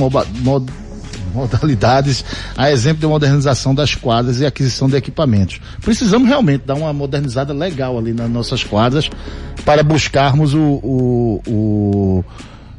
modalidades, 1.35 2.23
a 2.57 2.71
exemplo 2.71 3.01
de 3.01 3.07
modernização 3.07 3.75
das 3.75 3.93
quadras 3.93 4.39
e 4.39 4.45
aquisição 4.45 4.87
de 4.87 4.95
equipamentos. 4.95 5.59
Precisamos 5.81 6.27
realmente 6.27 6.63
dar 6.65 6.75
uma 6.75 6.93
modernizada 6.93 7.53
legal 7.53 7.97
ali 7.97 8.13
nas 8.13 8.29
nossas 8.29 8.63
quadras 8.63 9.09
para 9.63 9.83
buscarmos 9.83 10.53
o, 10.53 10.79
o, 10.83 12.23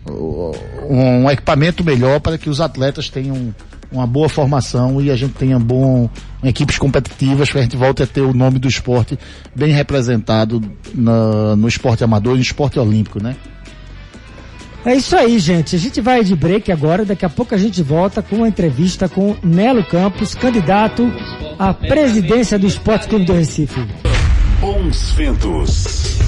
o, 0.08 0.52
um 0.88 1.30
equipamento 1.30 1.84
melhor 1.84 2.20
para 2.20 2.38
que 2.38 2.48
os 2.48 2.60
atletas 2.60 3.08
tenham 3.08 3.54
uma 3.90 4.06
boa 4.06 4.28
formação 4.28 5.00
e 5.00 5.10
a 5.10 5.16
gente 5.16 5.34
tenha 5.34 5.58
bom, 5.58 6.08
equipes 6.42 6.78
competitivas 6.78 7.50
para 7.50 7.60
a 7.60 7.62
gente 7.62 7.76
volte 7.76 8.02
a 8.02 8.06
ter 8.06 8.20
o 8.20 8.34
nome 8.34 8.58
do 8.58 8.68
esporte 8.68 9.18
bem 9.54 9.72
representado 9.72 10.60
no, 10.94 11.56
no 11.56 11.68
esporte 11.68 12.02
amador 12.02 12.34
e 12.34 12.36
no 12.36 12.42
esporte 12.42 12.78
olímpico, 12.78 13.22
né? 13.22 13.36
É 14.86 14.94
isso 14.94 15.16
aí, 15.16 15.36
gente. 15.40 15.74
A 15.74 15.78
gente 15.80 16.00
vai 16.00 16.22
de 16.22 16.36
break 16.36 16.70
agora. 16.70 17.04
Daqui 17.04 17.24
a 17.24 17.28
pouco 17.28 17.52
a 17.52 17.58
gente 17.58 17.82
volta 17.82 18.22
com 18.22 18.36
uma 18.36 18.48
entrevista 18.48 19.08
com 19.08 19.34
Nelo 19.42 19.82
Campos, 19.82 20.32
candidato 20.32 21.12
à 21.58 21.74
presidência 21.74 22.56
do 22.56 22.68
Esporte 22.68 23.08
Clube 23.08 23.24
do 23.24 23.32
Recife. 23.32 23.84
Bons 24.60 25.10
ventos. 25.10 26.18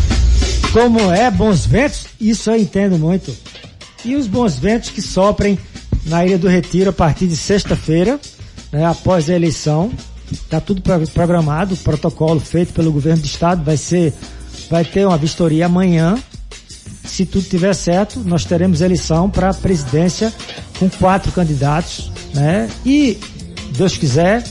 Como 0.72 1.12
é 1.12 1.30
bons 1.30 1.66
ventos? 1.66 2.06
Isso 2.20 2.50
eu 2.50 2.56
entendo 2.56 2.98
muito. 2.98 3.32
E 4.04 4.16
os 4.16 4.26
bons 4.26 4.58
ventos 4.58 4.90
que 4.90 5.00
soprem 5.00 5.56
na 6.06 6.26
Ilha 6.26 6.36
do 6.36 6.48
Retiro 6.48 6.90
a 6.90 6.92
partir 6.92 7.28
de 7.28 7.36
sexta-feira, 7.36 8.18
né, 8.72 8.84
após 8.84 9.30
a 9.30 9.36
eleição. 9.36 9.88
Está 10.32 10.60
tudo 10.60 10.82
programado, 11.14 11.76
protocolo 11.76 12.40
feito 12.40 12.72
pelo 12.72 12.90
governo 12.90 13.22
do 13.22 13.26
estado, 13.26 13.62
vai 13.62 13.76
ser, 13.76 14.12
vai 14.68 14.84
ter 14.84 15.06
uma 15.06 15.16
vistoria 15.16 15.66
amanhã 15.66 16.16
se 17.18 17.26
tudo 17.26 17.42
estiver 17.42 17.74
certo, 17.74 18.20
nós 18.20 18.44
teremos 18.44 18.80
eleição 18.80 19.28
para 19.28 19.50
a 19.50 19.54
presidência 19.54 20.32
com 20.78 20.88
quatro 20.88 21.32
candidatos, 21.32 22.12
né? 22.32 22.70
E, 22.86 23.18
Deus 23.76 23.98
quiser, 23.98 24.44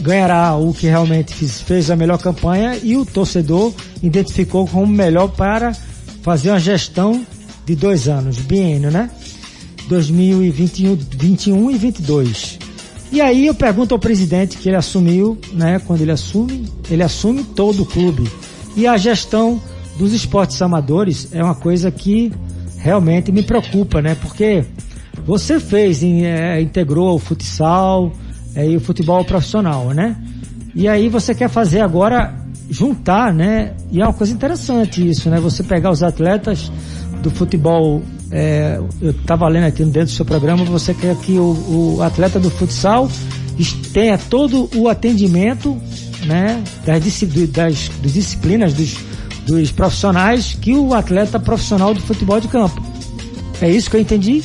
ganhará 0.00 0.56
o 0.56 0.74
que 0.74 0.88
realmente 0.88 1.32
fez, 1.32 1.60
fez 1.60 1.88
a 1.88 1.94
melhor 1.94 2.18
campanha 2.18 2.76
e 2.82 2.96
o 2.96 3.06
torcedor 3.06 3.72
identificou 4.02 4.66
como 4.66 4.88
melhor 4.88 5.28
para 5.28 5.72
fazer 6.20 6.50
uma 6.50 6.58
gestão 6.58 7.24
de 7.64 7.76
dois 7.76 8.08
anos, 8.08 8.38
biênio, 8.38 8.90
né? 8.90 9.08
2021 9.88 10.96
21 10.96 11.70
e 11.70 11.78
22. 11.78 12.58
E 13.12 13.20
aí 13.20 13.46
eu 13.46 13.54
pergunto 13.54 13.94
ao 13.94 14.00
presidente 14.00 14.56
que 14.56 14.68
ele 14.68 14.76
assumiu, 14.76 15.38
né? 15.52 15.80
Quando 15.86 16.00
ele 16.00 16.10
assume, 16.10 16.68
ele 16.90 17.04
assume 17.04 17.44
todo 17.44 17.84
o 17.84 17.86
clube. 17.86 18.28
E 18.76 18.84
a 18.84 18.96
gestão 18.96 19.62
dos 20.00 20.14
esportes 20.14 20.60
amadores 20.62 21.28
é 21.30 21.44
uma 21.44 21.54
coisa 21.54 21.90
que 21.90 22.32
realmente 22.78 23.30
me 23.30 23.42
preocupa, 23.42 24.00
né? 24.00 24.14
Porque 24.14 24.64
você 25.26 25.60
fez, 25.60 26.02
é, 26.02 26.58
integrou 26.60 27.16
o 27.16 27.18
futsal 27.18 28.10
é, 28.54 28.66
e 28.66 28.76
o 28.78 28.80
futebol 28.80 29.22
profissional, 29.26 29.90
né? 29.90 30.16
E 30.74 30.88
aí 30.88 31.10
você 31.10 31.34
quer 31.34 31.50
fazer 31.50 31.80
agora 31.80 32.34
juntar, 32.70 33.34
né? 33.34 33.74
E 33.92 34.00
é 34.00 34.04
uma 34.04 34.14
coisa 34.14 34.32
interessante 34.32 35.06
isso, 35.06 35.28
né? 35.28 35.38
Você 35.38 35.62
pegar 35.62 35.90
os 35.90 36.02
atletas 36.02 36.72
do 37.22 37.30
futebol, 37.30 38.02
é, 38.30 38.80
eu 39.02 39.10
estava 39.10 39.46
lendo 39.48 39.64
aqui 39.64 39.84
dentro 39.84 40.04
do 40.04 40.10
seu 40.12 40.24
programa, 40.24 40.64
você 40.64 40.94
quer 40.94 41.14
que 41.16 41.32
o, 41.32 41.96
o 41.98 42.02
atleta 42.02 42.40
do 42.40 42.48
futsal 42.48 43.10
tenha 43.92 44.16
todo 44.16 44.70
o 44.74 44.88
atendimento, 44.88 45.76
né? 46.24 46.62
Das, 46.86 47.02
das, 47.02 47.90
das 48.00 48.12
disciplinas, 48.14 48.72
dos 48.72 49.09
dos 49.50 49.72
profissionais 49.72 50.56
que 50.60 50.74
o 50.74 50.94
atleta 50.94 51.38
profissional 51.38 51.92
de 51.92 52.00
futebol 52.00 52.40
de 52.40 52.48
campo. 52.48 52.80
É 53.60 53.68
isso 53.68 53.90
que 53.90 53.96
eu 53.96 54.00
entendi? 54.00 54.42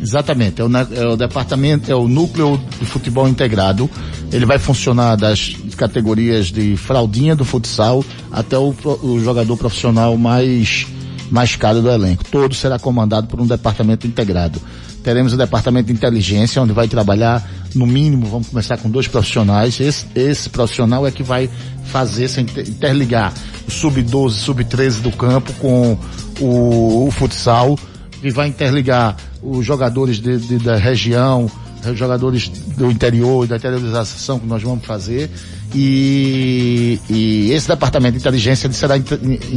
Exatamente, 0.00 0.60
é 0.60 0.64
o, 0.64 0.68
é 0.76 1.06
o, 1.06 1.16
departamento, 1.16 1.90
é 1.90 1.94
o 1.94 2.06
núcleo 2.06 2.60
de 2.78 2.84
futebol 2.84 3.26
integrado. 3.26 3.88
Ele 4.30 4.44
vai 4.44 4.58
funcionar 4.58 5.16
das 5.16 5.56
categorias 5.76 6.48
de 6.48 6.76
fraldinha 6.76 7.34
do 7.34 7.44
futsal 7.44 8.04
até 8.30 8.58
o, 8.58 8.74
o 9.02 9.18
jogador 9.20 9.56
profissional 9.56 10.16
mais, 10.18 10.86
mais 11.30 11.56
caro 11.56 11.80
do 11.80 11.90
elenco. 11.90 12.22
Todo 12.30 12.54
será 12.54 12.78
comandado 12.78 13.28
por 13.28 13.40
um 13.40 13.46
departamento 13.46 14.06
integrado. 14.06 14.60
Teremos 15.04 15.34
o 15.34 15.36
departamento 15.36 15.88
de 15.88 15.92
inteligência, 15.92 16.62
onde 16.62 16.72
vai 16.72 16.88
trabalhar, 16.88 17.46
no 17.74 17.86
mínimo, 17.86 18.26
vamos 18.26 18.48
começar 18.48 18.78
com 18.78 18.88
dois 18.88 19.06
profissionais. 19.06 19.78
Esse, 19.78 20.06
esse 20.14 20.48
profissional 20.48 21.06
é 21.06 21.10
que 21.10 21.22
vai 21.22 21.50
fazer, 21.84 22.26
se 22.26 22.40
interligar 22.40 23.30
o 23.68 23.70
sub-12, 23.70 24.30
sub-13 24.30 25.02
do 25.02 25.10
campo 25.10 25.52
com 25.60 25.98
o, 26.40 27.06
o, 27.06 27.10
futsal, 27.10 27.78
e 28.22 28.30
vai 28.30 28.48
interligar 28.48 29.14
os 29.42 29.66
jogadores 29.66 30.18
de, 30.18 30.38
de, 30.38 30.58
da 30.58 30.76
região, 30.76 31.50
os 31.86 31.98
jogadores 31.98 32.48
do 32.48 32.90
interior 32.90 33.44
e 33.44 33.48
da 33.48 33.56
interiorização 33.56 34.38
que 34.38 34.46
nós 34.46 34.62
vamos 34.62 34.86
fazer. 34.86 35.30
E, 35.74 36.98
e 37.10 37.50
esse 37.52 37.68
departamento 37.68 38.12
de 38.12 38.20
inteligência 38.20 38.72
será 38.72 38.94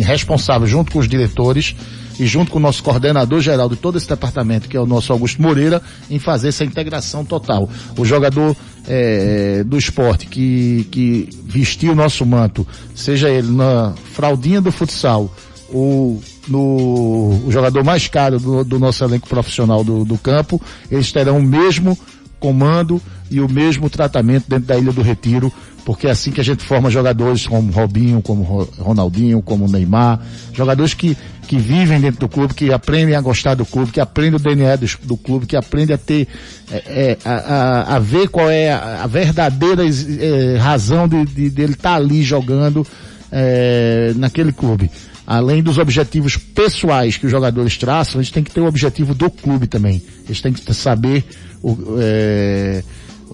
responsável, 0.01 0.67
junto 0.67 0.91
com 0.91 0.99
os 0.99 1.07
diretores, 1.07 1.73
e 2.19 2.25
junto 2.25 2.51
com 2.51 2.57
o 2.57 2.61
nosso 2.61 2.83
coordenador 2.83 3.41
geral 3.41 3.69
de 3.69 3.75
todo 3.75 3.97
esse 3.97 4.07
departamento, 4.07 4.67
que 4.67 4.75
é 4.75 4.79
o 4.79 4.85
nosso 4.85 5.11
Augusto 5.11 5.41
Moreira, 5.41 5.81
em 6.09 6.19
fazer 6.19 6.49
essa 6.49 6.63
integração 6.63 7.23
total. 7.23 7.69
O 7.97 8.05
jogador 8.05 8.55
é, 8.87 9.63
do 9.63 9.77
esporte 9.77 10.25
que, 10.25 10.87
que 10.91 11.29
vestiu 11.45 11.91
o 11.91 11.95
nosso 11.95 12.25
manto, 12.25 12.65
seja 12.95 13.29
ele 13.29 13.51
na 13.51 13.93
fraldinha 14.13 14.61
do 14.61 14.71
futsal 14.71 15.31
ou 15.69 16.21
no 16.47 17.41
o 17.45 17.51
jogador 17.51 17.83
mais 17.83 18.07
caro 18.07 18.39
do, 18.39 18.63
do 18.63 18.79
nosso 18.79 19.03
elenco 19.03 19.27
profissional 19.27 19.83
do, 19.83 20.05
do 20.05 20.17
campo, 20.17 20.61
eles 20.89 21.11
terão 21.11 21.37
o 21.37 21.43
mesmo 21.43 21.97
comando 22.39 23.01
e 23.29 23.41
o 23.41 23.49
mesmo 23.49 23.89
tratamento 23.89 24.45
dentro 24.47 24.65
da 24.65 24.77
Ilha 24.77 24.93
do 24.93 25.01
Retiro, 25.01 25.51
porque 25.87 26.05
é 26.05 26.11
assim 26.11 26.31
que 26.31 26.41
a 26.41 26.43
gente 26.43 26.65
forma 26.65 26.89
jogadores 26.89 27.47
como 27.47 27.71
Robinho, 27.71 28.21
como 28.21 28.43
Ronaldinho, 28.77 29.41
como 29.41 29.69
Neymar, 29.69 30.19
jogadores 30.51 30.93
que 30.93 31.15
que 31.47 31.57
vivem 31.57 32.01
dentro 32.01 32.19
do 32.19 32.27
clube, 32.27 32.53
que 32.53 32.73
aprendem 32.73 33.15
a 33.15 33.21
gostar 33.21 33.55
do 33.55 33.65
clube, 33.65 33.93
que 33.93 34.01
aprendem 34.01 34.35
o 34.35 34.39
DNA 34.39 34.75
do, 34.75 34.85
do 35.03 35.15
clube, 35.15 35.45
que 35.45 35.55
aprendem 35.55 35.95
a 35.95 35.97
ter, 35.97 36.27
é, 36.69 36.75
é, 36.75 37.17
a, 37.23 37.31
a, 37.31 37.95
a, 37.95 37.99
ver 37.99 38.27
qual 38.27 38.49
é 38.49 38.69
a, 38.69 39.05
a 39.05 39.07
verdadeira 39.07 39.83
é, 39.85 40.57
razão 40.57 41.07
de, 41.07 41.23
de, 41.23 41.49
de 41.49 41.61
ele 41.61 41.71
estar 41.71 41.91
tá 41.91 41.95
ali 41.95 42.21
jogando 42.21 42.85
é, 43.31 44.11
naquele 44.17 44.51
clube. 44.51 44.91
Além 45.25 45.63
dos 45.63 45.77
objetivos 45.77 46.35
pessoais 46.35 47.15
que 47.15 47.25
os 47.27 47.31
jogadores 47.31 47.77
traçam, 47.77 48.21
gente 48.21 48.33
tem 48.33 48.43
que 48.43 48.51
ter 48.51 48.59
o 48.59 48.65
objetivo 48.65 49.15
do 49.15 49.31
clube 49.31 49.67
também. 49.67 50.03
Eles 50.25 50.41
têm 50.41 50.51
que 50.51 50.73
saber 50.73 51.23
o, 51.63 51.77
é, 51.97 52.83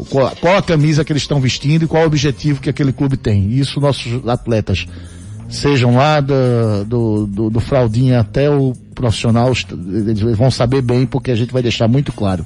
qual, 0.09 0.35
qual 0.39 0.57
a 0.57 0.61
camisa 0.61 1.03
que 1.03 1.11
eles 1.11 1.23
estão 1.23 1.39
vestindo 1.39 1.85
e 1.85 1.87
qual 1.87 2.03
o 2.03 2.07
objetivo 2.07 2.61
que 2.61 2.69
aquele 2.69 2.93
clube 2.93 3.17
tem. 3.17 3.51
Isso 3.51 3.79
nossos 3.79 4.27
atletas 4.27 4.87
sejam 5.49 5.95
lá 5.95 6.19
do, 6.19 6.33
do, 6.85 7.27
do, 7.27 7.49
do 7.49 7.59
fraldinha 7.59 8.19
até 8.19 8.49
o 8.49 8.73
profissional, 8.95 9.51
eles 9.51 10.19
vão 10.37 10.49
saber 10.49 10.81
bem 10.81 11.05
porque 11.05 11.31
a 11.31 11.35
gente 11.35 11.53
vai 11.53 11.61
deixar 11.61 11.87
muito 11.87 12.11
claro. 12.11 12.45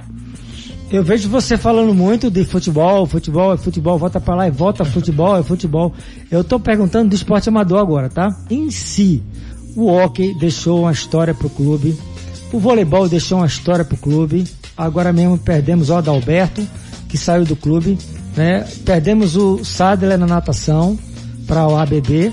Eu 0.90 1.04
vejo 1.04 1.28
você 1.28 1.58
falando 1.58 1.94
muito 1.94 2.32
de 2.32 2.46
futebol, 2.46 3.06
futebol 3.06 3.54
é 3.54 3.58
futebol, 3.58 3.98
volta 3.98 4.22
para 4.22 4.36
lá 4.36 4.48
e 4.48 4.52
volta 4.52 4.86
futebol, 4.86 5.38
é 5.38 5.44
futebol. 5.44 5.94
Eu 6.32 6.46
tô 6.46 6.60
perguntando 6.60 7.10
do 7.10 7.16
esporte 7.16 7.50
amador 7.50 7.80
agora, 7.80 8.10
tá? 8.10 8.34
Em 8.50 8.72
si, 8.72 9.22
o 9.76 9.88
hockey 9.88 10.34
deixou 10.40 10.84
uma 10.84 10.92
história 10.94 11.34
pro 11.34 11.50
clube, 11.50 11.98
o 12.54 12.60
voleibol 12.60 13.10
deixou 13.10 13.40
uma 13.40 13.48
história 13.48 13.84
pro 13.84 13.98
clube, 13.98 14.46
agora 14.78 15.12
mesmo 15.12 15.38
perdemos 15.38 15.90
o 15.90 15.96
Adalberto, 15.96 16.66
que 17.08 17.18
saiu 17.18 17.46
do 17.46 17.56
clube, 17.56 17.98
né? 18.36 18.68
Perdemos 18.86 19.36
o 19.36 19.64
Sadler 19.64 20.18
na 20.18 20.28
natação 20.28 20.98
para 21.46 21.68
o 21.68 21.78
ABB, 21.78 22.32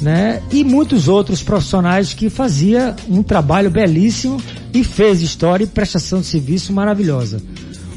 né? 0.00 0.42
E 0.50 0.62
muitos 0.64 1.08
outros 1.08 1.42
profissionais 1.42 2.12
que 2.12 2.28
fazia 2.28 2.94
um 3.08 3.22
trabalho 3.22 3.70
belíssimo 3.70 4.40
e 4.74 4.82
fez 4.84 5.22
história 5.22 5.64
e 5.64 5.66
prestação 5.66 6.20
de 6.20 6.26
serviço 6.26 6.72
maravilhosa. 6.72 7.42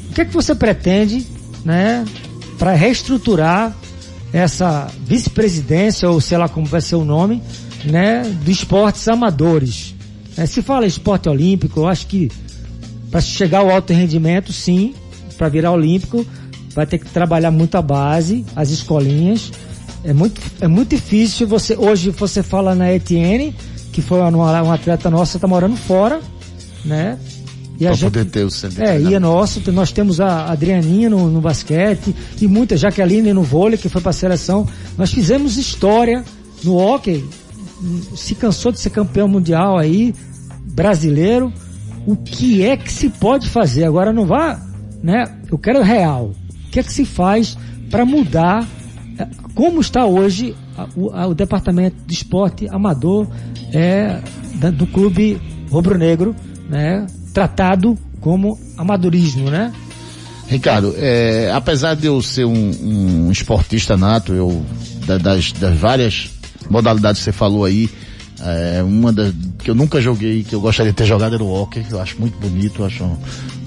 O 0.10 0.13
que 0.13 0.21
é 0.21 0.25
que 0.25 0.34
você 0.34 0.56
pretende, 0.56 1.25
né, 1.63 2.06
para 2.58 2.73
reestruturar 2.73 3.75
essa 4.32 4.88
vice-presidência 5.06 6.10
ou 6.10 6.21
sei 6.21 6.38
lá 6.38 6.47
como 6.47 6.65
vai 6.65 6.82
ser 6.82 6.95
o 6.95 7.04
nome, 7.04 7.41
né, 7.84 8.23
de 8.43 8.51
esportes 8.51 9.08
amadores? 9.08 9.95
É, 10.38 10.45
se 10.45 10.62
fala 10.62 10.86
esporte 10.86 11.28
olímpico, 11.28 11.82
eu 11.82 11.88
acho 11.88 12.08
que 12.08 12.30
para 13.10 13.21
chegar 13.21 13.60
ao 13.60 13.69
alto 13.69 13.93
rendimento, 13.93 14.51
sim, 14.51 14.93
para 15.37 15.49
virar 15.49 15.71
olímpico, 15.71 16.25
vai 16.73 16.85
ter 16.85 16.97
que 16.97 17.05
trabalhar 17.05 17.51
muito 17.51 17.75
a 17.75 17.81
base, 17.81 18.45
as 18.55 18.69
escolinhas, 18.69 19.51
é 20.03 20.13
muito, 20.13 20.39
é 20.61 20.67
muito 20.67 20.89
difícil 20.89 21.47
você. 21.47 21.75
Hoje 21.75 22.11
você 22.11 22.43
fala 22.43 22.75
na 22.75 22.93
Etienne, 22.93 23.55
que 23.91 24.01
foi 24.01 24.19
uma, 24.19 24.61
uma 24.61 24.75
atleta 24.75 25.09
nossa, 25.09 25.39
tá 25.39 25.47
morando 25.47 25.75
fora, 25.75 26.21
né? 26.83 27.17
E 27.79 27.87
a 27.87 27.91
gente, 27.91 28.03
poder 28.03 28.25
ter 28.25 28.43
o 28.43 28.51
centro 28.51 28.81
É, 28.81 29.01
e 29.01 29.13
é 29.13 29.19
nosso, 29.19 29.59
nós 29.71 29.91
temos 29.91 30.21
a 30.21 30.49
Adrianinha 30.51 31.09
no, 31.09 31.29
no 31.29 31.41
basquete 31.41 32.15
e 32.39 32.47
muita 32.47 32.77
Jaqueline 32.77 33.33
no 33.33 33.43
vôlei, 33.43 33.77
que 33.77 33.89
foi 33.89 34.01
para 34.01 34.11
a 34.11 34.13
seleção. 34.13 34.67
Nós 34.97 35.11
fizemos 35.11 35.57
história 35.57 36.23
no 36.63 36.75
hockey, 36.77 37.25
se 38.15 38.33
cansou 38.35 38.71
de 38.71 38.79
ser 38.79 38.91
campeão 38.91 39.27
mundial 39.27 39.77
aí, 39.77 40.13
brasileiro. 40.63 41.51
O 42.05 42.15
que 42.15 42.63
é 42.63 42.77
que 42.77 42.91
se 42.91 43.09
pode 43.09 43.49
fazer? 43.49 43.83
Agora 43.83 44.13
não 44.13 44.25
vá 44.25 44.61
né? 45.01 45.25
Eu 45.51 45.58
quero 45.58 45.81
real. 45.81 46.34
O 46.67 46.71
que 46.71 46.79
é 46.79 46.84
que 46.84 46.91
se 46.91 47.05
faz 47.05 47.58
para 47.89 48.05
mudar 48.05 48.67
é, 49.17 49.27
como 49.53 49.79
está 49.79 50.05
hoje 50.05 50.55
o, 50.95 51.13
o, 51.13 51.34
departamento 51.34 51.95
de 52.05 52.13
esporte 52.13 52.67
amador 52.69 53.27
é, 53.73 54.19
do 54.73 54.86
clube 54.88 55.39
rubro-negro, 55.69 56.36
né? 56.69 57.05
Tratado 57.34 57.97
como 58.19 58.60
amadorismo, 58.77 59.49
né? 59.49 59.71
Ricardo, 60.47 60.93
é, 60.97 61.51
apesar 61.53 61.95
de 61.95 62.05
eu 62.05 62.21
ser 62.21 62.45
um, 62.45 62.71
um 63.27 63.31
esportista 63.31 63.97
nato, 63.97 64.34
eu 64.34 64.63
das, 65.05 65.51
das 65.53 65.77
várias 65.77 66.29
modalidades 66.69 67.19
que 67.19 67.25
você 67.25 67.31
falou 67.31 67.65
aí, 67.65 67.89
é, 68.41 68.84
uma 68.84 69.12
das 69.12 69.34
que 69.65 69.71
eu 69.71 69.75
nunca 69.75 69.99
joguei, 69.99 70.43
que 70.43 70.54
eu 70.54 70.62
gostaria 70.62 70.91
de 70.91 70.95
ter 70.95 71.06
jogado 71.06 71.34
era 71.34 71.43
o 71.43 71.51
hockey, 71.51 71.84
eu 71.89 71.99
acho 71.99 72.19
muito 72.19 72.38
bonito, 72.38 72.86
acho 72.86 73.04
um, 73.04 73.17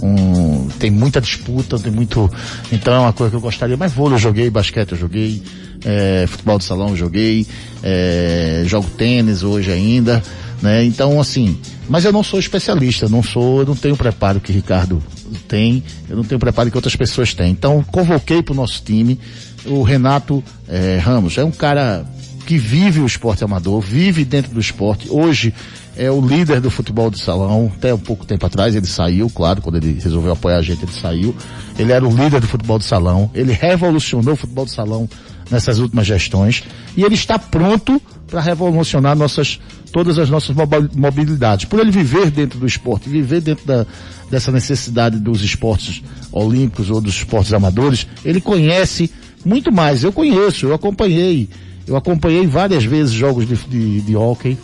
um, 0.01 0.69
tem 0.79 0.93
muita 0.93 1.21
disputa, 1.21 1.77
tem 1.77 1.91
muito, 1.91 2.31
então 2.71 2.95
é 2.95 2.99
uma 3.01 3.13
coisa 3.13 3.33
que 3.33 3.37
eu 3.37 3.41
gostaria, 3.41 3.77
mas 3.77 3.93
vôlei 3.93 4.15
eu 4.15 4.21
joguei, 4.21 4.49
basquete 4.49 4.93
eu 4.93 4.99
joguei, 4.99 5.43
é, 5.85 6.25
futebol 6.29 6.57
de 6.57 6.65
salão 6.65 6.91
eu 6.91 6.97
joguei, 6.97 7.45
é, 7.83 8.63
jogo 8.65 8.89
tênis 8.91 9.43
hoje 9.43 9.73
ainda, 9.73 10.23
né? 10.63 10.85
Então 10.85 11.21
assim, 11.21 11.59
mas 11.89 12.05
eu 12.05 12.13
não 12.13 12.23
sou 12.23 12.39
especialista, 12.39 13.09
não 13.09 13.21
sou, 13.21 13.59
eu 13.59 13.67
não 13.67 13.75
tenho 13.75 13.97
o 13.97 13.99
preparo 13.99 14.39
que 14.39 14.53
Ricardo 14.53 15.03
tem, 15.49 15.83
eu 16.09 16.17
não 16.17 16.23
tenho 16.23 16.37
o 16.37 16.41
preparo 16.41 16.71
que 16.71 16.79
outras 16.79 16.95
pessoas 16.95 17.35
têm. 17.35 17.51
Então 17.51 17.85
convoquei 17.91 18.41
para 18.41 18.53
o 18.53 18.57
nosso 18.57 18.81
time 18.85 19.19
o 19.67 19.83
Renato 19.83 20.45
é, 20.69 20.97
Ramos, 21.03 21.37
é 21.39 21.45
um 21.45 21.51
cara 21.51 22.07
que 22.49 22.57
vive 22.57 23.01
o 23.01 23.07
esporte 23.07 23.45
amador, 23.45 23.79
vive 23.79 24.25
dentro 24.25 24.55
do 24.55 24.59
esporte. 24.59 25.07
Hoje 25.11 25.53
é 25.99 26.11
o 26.11 26.21
líder 26.21 26.61
do 26.61 26.71
futebol 26.71 27.11
de 27.11 27.19
salão. 27.21 27.71
Até 27.77 27.93
um 27.93 27.99
pouco 27.99 28.25
tempo 28.25 28.47
atrás 28.47 28.75
ele 28.75 28.87
saiu, 28.87 29.29
claro, 29.29 29.61
quando 29.61 29.77
ele 29.77 29.99
resolveu 30.01 30.33
apoiar 30.33 30.59
a 30.59 30.63
gente, 30.63 30.85
ele 30.85 30.93
saiu. 30.93 31.35
Ele 31.77 31.93
era 31.93 32.07
o 32.07 32.11
líder 32.11 32.41
do 32.41 32.47
futebol 32.47 32.79
de 32.79 32.85
salão. 32.85 33.31
Ele 33.35 33.53
revolucionou 33.53 34.35
o 34.35 34.37
futebol 34.37 34.65
de 34.65 34.71
salão 34.71 35.09
nessas 35.51 35.79
últimas 35.79 36.07
gestões. 36.07 36.63
E 36.97 37.03
ele 37.03 37.15
está 37.15 37.39
pronto 37.39 38.01
para 38.29 38.41
revolucionar 38.41 39.17
nossas, 39.17 39.59
todas 39.93 40.19
as 40.19 40.31
nossas 40.31 40.55
mobilidades. 40.95 41.65
Por 41.65 41.81
ele 41.81 41.91
viver 41.91 42.31
dentro 42.31 42.61
do 42.61 42.67
esporte, 42.67 43.09
viver 43.09 43.41
dentro 43.41 43.67
da, 43.67 43.85
dessa 44.31 44.53
necessidade 44.53 45.19
dos 45.19 45.43
esportes 45.43 46.03
olímpicos 46.31 46.91
ou 46.91 47.01
dos 47.01 47.17
esportes 47.17 47.53
amadores, 47.53 48.07
ele 48.25 48.41
conhece 48.41 49.11
muito 49.45 49.73
mais. 49.73 50.05
Eu 50.05 50.13
conheço, 50.13 50.67
eu 50.67 50.75
acompanhei 50.75 51.49
eu 51.89 51.97
acompanhei 51.97 52.47
várias 52.47 52.85
vezes 52.85 53.15
jogos 53.15 53.49
de, 53.49 53.57
de, 53.57 54.01
de 54.03 54.15
hockey, 54.15 54.59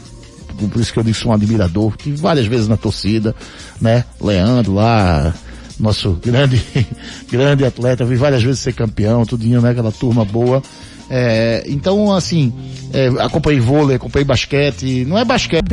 por 0.54 0.80
isso 0.80 0.92
que 0.92 0.98
eu 0.98 1.02
disse 1.02 1.26
um 1.26 1.32
admirador, 1.32 1.96
tive 1.96 2.16
várias 2.16 2.46
vezes 2.46 2.68
na 2.68 2.76
torcida, 2.76 3.34
né? 3.80 4.04
Leandro 4.20 4.74
lá, 4.74 5.34
nosso 5.78 6.12
grande, 6.12 6.62
grande 7.30 7.64
atleta, 7.64 8.04
vi 8.04 8.16
várias 8.16 8.42
vezes 8.42 8.60
ser 8.60 8.72
campeão, 8.72 9.24
tudinho, 9.24 9.60
né? 9.60 9.70
Aquela 9.70 9.92
turma 9.92 10.24
boa. 10.24 10.62
É, 11.10 11.64
então, 11.66 12.12
assim, 12.12 12.52
é, 12.92 13.08
acompanhei 13.22 13.60
vôlei, 13.60 13.96
acompanhei 13.96 14.24
basquete, 14.24 15.04
não 15.04 15.18
é 15.18 15.24
basquete. 15.24 15.64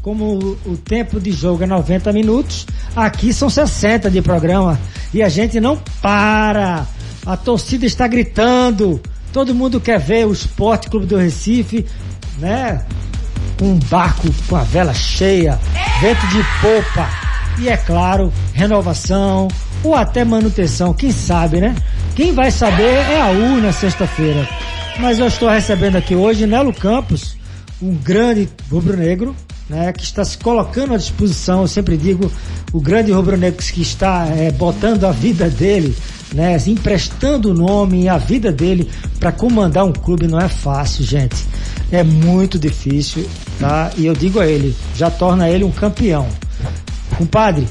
Como 0.00 0.56
o 0.66 0.76
tempo 0.76 1.20
de 1.20 1.32
jogo 1.32 1.64
é 1.64 1.66
90 1.66 2.12
minutos, 2.12 2.66
aqui 2.94 3.32
são 3.32 3.48
60 3.50 4.10
de 4.10 4.22
programa 4.22 4.78
e 5.12 5.22
a 5.22 5.28
gente 5.28 5.60
não 5.60 5.78
para. 6.00 6.86
A 7.26 7.38
torcida 7.38 7.86
está 7.86 8.06
gritando, 8.06 9.00
Todo 9.34 9.52
mundo 9.52 9.80
quer 9.80 9.98
ver 9.98 10.28
o 10.28 10.32
Esporte 10.32 10.88
Clube 10.88 11.06
do 11.06 11.16
Recife, 11.16 11.84
né? 12.38 12.86
Um 13.60 13.78
barco 13.88 14.28
com 14.48 14.56
a 14.56 14.62
vela 14.62 14.92
cheia, 14.92 15.58
vento 16.00 16.26
de 16.28 16.42
popa 16.60 17.08
e 17.58 17.68
é 17.68 17.76
claro, 17.76 18.32
renovação 18.52 19.48
ou 19.82 19.94
até 19.94 20.24
manutenção, 20.24 20.92
quem 20.92 21.12
sabe, 21.12 21.60
né? 21.60 21.74
Quem 22.16 22.32
vai 22.32 22.50
saber 22.50 22.82
é 22.82 23.20
a 23.20 23.30
U 23.30 23.60
na 23.60 23.72
sexta-feira. 23.72 24.48
Mas 24.98 25.18
eu 25.18 25.26
estou 25.26 25.48
recebendo 25.48 25.96
aqui 25.96 26.14
hoje 26.14 26.46
Nelo 26.46 26.72
Campos, 26.72 27.36
um 27.82 27.94
grande 27.94 28.48
rubro-negro, 28.70 29.36
né, 29.68 29.92
que 29.92 30.04
está 30.04 30.24
se 30.24 30.38
colocando 30.38 30.94
à 30.94 30.96
disposição, 30.96 31.62
eu 31.62 31.68
sempre 31.68 31.96
digo, 31.96 32.30
o 32.72 32.80
grande 32.80 33.12
rubro-negro 33.12 33.62
que 33.62 33.82
está 33.82 34.26
é, 34.26 34.50
botando 34.50 35.04
a 35.04 35.10
vida 35.10 35.48
dele 35.48 35.94
né, 36.34 36.56
emprestando 36.66 37.50
o 37.50 37.54
nome 37.54 38.02
e 38.02 38.08
a 38.08 38.18
vida 38.18 38.50
dele 38.50 38.90
para 39.20 39.30
comandar 39.30 39.84
um 39.84 39.92
clube 39.92 40.26
não 40.26 40.38
é 40.38 40.48
fácil, 40.48 41.04
gente. 41.04 41.36
É 41.92 42.02
muito 42.02 42.58
difícil, 42.58 43.28
tá? 43.58 43.90
E 43.96 44.06
eu 44.06 44.14
digo 44.14 44.40
a 44.40 44.46
ele, 44.46 44.74
já 44.96 45.10
torna 45.10 45.48
ele 45.48 45.64
um 45.64 45.70
campeão. 45.70 46.26
Compadre, 47.16 47.68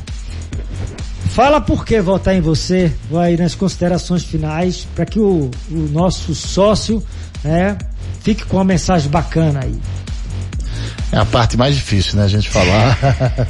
fala 1.29 1.59
por 1.59 1.85
que 1.85 1.99
votar 1.99 2.35
em 2.35 2.41
você, 2.41 2.91
vai 3.09 3.35
nas 3.35 3.55
considerações 3.55 4.23
finais, 4.23 4.87
para 4.95 5.05
que 5.05 5.19
o, 5.19 5.49
o 5.69 5.75
nosso 5.91 6.33
sócio, 6.33 7.03
né, 7.43 7.77
fique 8.21 8.45
com 8.45 8.57
uma 8.57 8.63
mensagem 8.63 9.09
bacana 9.09 9.61
aí. 9.63 9.75
É 11.13 11.17
a 11.17 11.25
parte 11.25 11.55
mais 11.55 11.75
difícil, 11.75 12.17
né? 12.17 12.23
A 12.23 12.27
gente 12.27 12.49
falar 12.49 12.97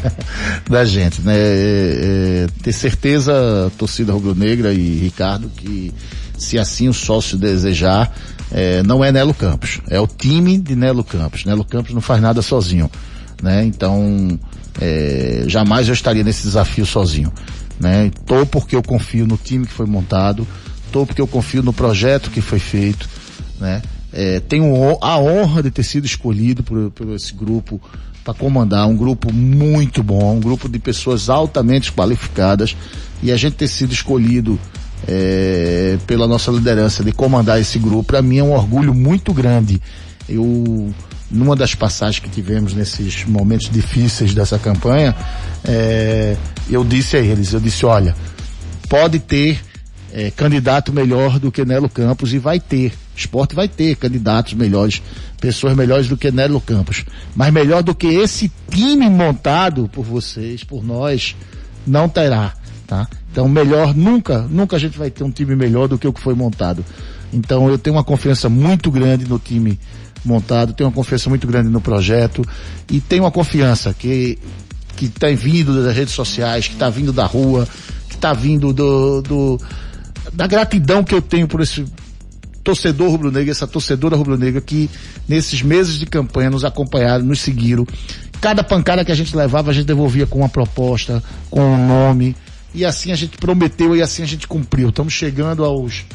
da 0.69 0.83
gente, 0.83 1.21
né? 1.21 1.33
É, 1.33 2.45
é, 2.45 2.47
ter 2.61 2.73
certeza, 2.73 3.71
torcida 3.77 4.11
rubro-negra 4.11 4.73
e 4.73 4.99
Ricardo, 4.99 5.49
que 5.49 5.93
se 6.37 6.59
assim 6.59 6.89
o 6.89 6.93
sócio 6.93 7.37
desejar, 7.37 8.13
é, 8.53 8.83
não 8.83 9.03
é 9.03 9.11
Nelo 9.11 9.33
Campos, 9.33 9.81
é 9.89 9.99
o 9.99 10.05
time 10.05 10.59
de 10.59 10.75
Nelo 10.75 11.03
Campos. 11.03 11.43
Nelo 11.43 11.65
Campos 11.65 11.93
não 11.93 12.01
faz 12.01 12.21
nada 12.21 12.41
sozinho, 12.41 12.89
né? 13.41 13.65
Então, 13.65 14.39
é, 14.79 15.43
jamais 15.47 15.87
eu 15.87 15.93
estaria 15.93 16.23
nesse 16.23 16.43
desafio 16.43 16.85
sozinho, 16.85 17.33
né? 17.79 18.11
Tô 18.25 18.45
porque 18.45 18.75
eu 18.75 18.83
confio 18.83 19.25
no 19.25 19.37
time 19.37 19.65
que 19.65 19.73
foi 19.73 19.87
montado, 19.87 20.47
tô 20.91 21.05
porque 21.05 21.21
eu 21.21 21.27
confio 21.27 21.63
no 21.63 21.73
projeto 21.73 22.29
que 22.29 22.41
foi 22.41 22.59
feito, 22.59 23.09
né? 23.59 23.81
É, 24.11 24.39
tenho 24.39 24.99
a 25.01 25.17
honra 25.17 25.63
de 25.63 25.71
ter 25.71 25.81
sido 25.81 26.05
escolhido 26.05 26.61
por, 26.61 26.91
por 26.91 27.09
esse 27.15 27.33
grupo 27.33 27.81
para 28.23 28.35
comandar 28.35 28.87
um 28.87 28.95
grupo 28.95 29.33
muito 29.33 30.03
bom, 30.03 30.35
um 30.35 30.39
grupo 30.39 30.69
de 30.69 30.77
pessoas 30.77 31.29
altamente 31.29 31.91
qualificadas 31.91 32.77
e 33.23 33.31
a 33.31 33.35
gente 33.35 33.55
ter 33.55 33.67
sido 33.67 33.91
escolhido 33.91 34.59
é, 35.07 35.97
pela 36.07 36.27
nossa 36.27 36.51
liderança 36.51 37.03
de 37.03 37.11
comandar 37.11 37.59
esse 37.59 37.77
grupo, 37.79 38.03
para 38.03 38.21
mim 38.21 38.37
é 38.37 38.43
um 38.43 38.53
orgulho 38.53 38.93
muito 38.93 39.33
grande. 39.33 39.81
Eu, 40.27 40.93
numa 41.29 41.55
das 41.55 41.75
passagens 41.75 42.19
que 42.19 42.29
tivemos 42.29 42.73
nesses 42.73 43.25
momentos 43.25 43.69
difíceis 43.69 44.33
dessa 44.33 44.57
campanha, 44.57 45.15
é, 45.65 46.35
eu 46.69 46.83
disse 46.83 47.17
a 47.17 47.19
eles, 47.19 47.53
eu 47.53 47.59
disse, 47.59 47.85
olha, 47.85 48.15
pode 48.87 49.19
ter 49.19 49.59
é, 50.13 50.31
candidato 50.31 50.93
melhor 50.93 51.39
do 51.39 51.51
que 51.51 51.65
Nelo 51.65 51.89
Campos 51.89 52.33
e 52.33 52.37
vai 52.37 52.59
ter 52.59 52.93
esporte 53.15 53.55
vai 53.55 53.67
ter 53.67 53.95
candidatos 53.95 54.53
melhores, 54.53 55.01
pessoas 55.39 55.75
melhores 55.75 56.07
do 56.07 56.17
que 56.17 56.31
Nelo 56.31 56.59
Campos. 56.59 57.05
Mas 57.35 57.53
melhor 57.53 57.83
do 57.83 57.93
que 57.93 58.07
esse 58.07 58.51
time 58.69 59.09
montado 59.09 59.87
por 59.89 60.03
vocês, 60.03 60.63
por 60.63 60.83
nós, 60.83 61.35
não 61.85 62.09
terá, 62.09 62.53
tá? 62.87 63.07
Então 63.33 63.49
melhor 63.49 63.95
nunca, 63.95 64.41
nunca 64.47 64.75
a 64.75 64.79
gente 64.79 64.95
vai 64.95 65.09
ter 65.09 65.23
um 65.23 65.31
time 65.31 65.55
melhor 65.55 65.87
do 65.87 65.97
que 65.97 66.07
o 66.07 66.13
que 66.13 66.21
foi 66.21 66.35
montado. 66.35 66.85
Então 67.33 67.67
eu 67.67 67.79
tenho 67.79 67.95
uma 67.95 68.03
confiança 68.03 68.47
muito 68.47 68.91
grande 68.91 69.27
no 69.27 69.39
time 69.39 69.79
montado, 70.23 70.71
tenho 70.71 70.87
uma 70.87 70.95
confiança 70.95 71.31
muito 71.31 71.47
grande 71.47 71.67
no 71.67 71.81
projeto 71.81 72.45
e 72.91 73.01
tenho 73.01 73.23
uma 73.23 73.31
confiança 73.31 73.91
que 73.91 74.37
que 74.95 75.05
está 75.05 75.27
vindo 75.29 75.83
das 75.83 75.95
redes 75.95 76.13
sociais, 76.13 76.67
que 76.67 76.73
está 76.73 76.87
vindo 76.87 77.11
da 77.11 77.25
rua, 77.25 77.67
que 78.07 78.13
está 78.13 78.31
vindo 78.33 78.71
do, 78.71 79.23
do 79.23 79.59
da 80.31 80.45
gratidão 80.45 81.03
que 81.03 81.15
eu 81.15 81.21
tenho 81.21 81.47
por 81.47 81.59
esse 81.59 81.83
torcedor 82.63 83.09
rubro-negro, 83.09 83.49
essa 83.49 83.65
torcedora 83.65 84.15
rubro-negra 84.15 84.61
que 84.61 84.87
nesses 85.27 85.63
meses 85.63 85.97
de 85.97 86.05
campanha 86.05 86.51
nos 86.51 86.63
acompanharam, 86.63 87.25
nos 87.25 87.41
seguiram. 87.41 87.83
Cada 88.39 88.63
pancada 88.63 89.03
que 89.03 89.11
a 89.11 89.15
gente 89.15 89.35
levava, 89.35 89.71
a 89.71 89.73
gente 89.73 89.87
devolvia 89.87 90.27
com 90.27 90.37
uma 90.37 90.49
proposta, 90.49 91.23
com 91.49 91.61
um 91.61 91.87
nome. 91.87 92.35
E 92.73 92.83
assim 92.85 93.11
a 93.11 93.15
gente 93.15 93.37
prometeu 93.37 93.95
e 93.95 94.01
assim 94.01 94.23
a 94.23 94.25
gente 94.25 94.47
cumpriu. 94.47 94.89
Estamos 94.89 95.13
chegando 95.13 95.63
aos, 95.63 96.05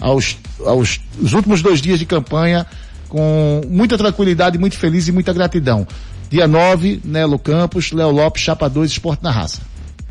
aos, 0.00 0.38
aos 0.64 1.00
os 1.20 1.32
últimos 1.32 1.62
dois 1.62 1.80
dias 1.80 1.98
de 1.98 2.06
campanha 2.06 2.66
com 3.08 3.60
muita 3.68 3.96
tranquilidade, 3.96 4.58
muito 4.58 4.76
feliz 4.76 5.08
e 5.08 5.12
muita 5.12 5.32
gratidão. 5.32 5.86
Dia 6.28 6.48
9, 6.48 7.00
Nelo 7.04 7.38
Campos, 7.38 7.92
Léo 7.92 8.10
Lopes, 8.10 8.42
Chapa 8.42 8.68
2, 8.68 8.90
Esporte 8.90 9.22
na 9.22 9.30
Raça. 9.30 9.60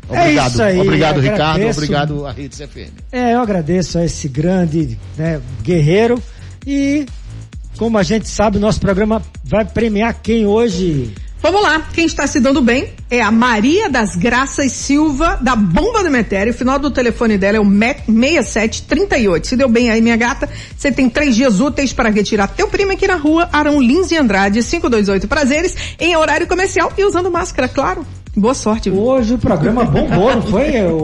Obrigado, 0.08 0.46
é 0.46 0.46
isso 0.46 0.62
aí, 0.62 0.80
obrigado 0.80 1.20
Ricardo, 1.20 1.68
obrigado 1.68 2.26
a 2.26 2.32
Redes 2.32 2.58
FM. 2.58 2.92
É, 3.10 3.34
eu 3.34 3.40
agradeço 3.40 3.98
a 3.98 4.04
esse 4.04 4.28
grande 4.28 4.96
né, 5.16 5.40
guerreiro 5.64 6.22
e 6.64 7.06
como 7.76 7.98
a 7.98 8.02
gente 8.02 8.28
sabe, 8.28 8.58
nosso 8.58 8.80
programa 8.80 9.22
vai 9.44 9.64
premiar 9.64 10.14
quem 10.22 10.46
hoje? 10.46 11.12
Vamos 11.46 11.62
lá, 11.62 11.80
quem 11.92 12.06
está 12.06 12.26
se 12.26 12.40
dando 12.40 12.60
bem 12.60 12.88
é 13.08 13.22
a 13.22 13.30
Maria 13.30 13.88
das 13.88 14.16
Graças 14.16 14.72
Silva, 14.72 15.38
da 15.40 15.54
Bomba 15.54 16.02
do 16.02 16.10
Metério. 16.10 16.52
O 16.52 16.56
final 16.56 16.76
do 16.76 16.90
telefone 16.90 17.38
dela 17.38 17.56
é 17.56 17.60
o 17.60 17.64
6738. 17.64 19.46
Se 19.46 19.56
deu 19.56 19.68
bem 19.68 19.88
aí, 19.88 20.00
minha 20.00 20.16
gata, 20.16 20.48
você 20.76 20.90
tem 20.90 21.08
três 21.08 21.36
dias 21.36 21.60
úteis 21.60 21.92
para 21.92 22.08
retirar 22.08 22.48
teu 22.48 22.66
primo 22.66 22.90
aqui 22.90 23.06
na 23.06 23.14
rua, 23.14 23.48
Arão 23.52 23.80
Lins 23.80 24.10
e 24.10 24.16
Andrade, 24.16 24.60
528 24.60 25.28
Prazeres, 25.28 25.76
em 26.00 26.16
horário 26.16 26.48
comercial 26.48 26.92
e 26.98 27.04
usando 27.04 27.30
máscara, 27.30 27.68
claro. 27.68 28.04
Boa 28.36 28.52
sorte. 28.52 28.90
Hoje 28.90 29.32
o 29.32 29.38
programa 29.38 29.82
bombou, 29.82 30.34
não 30.34 30.42
foi? 30.42 30.68
Eu, 30.76 30.98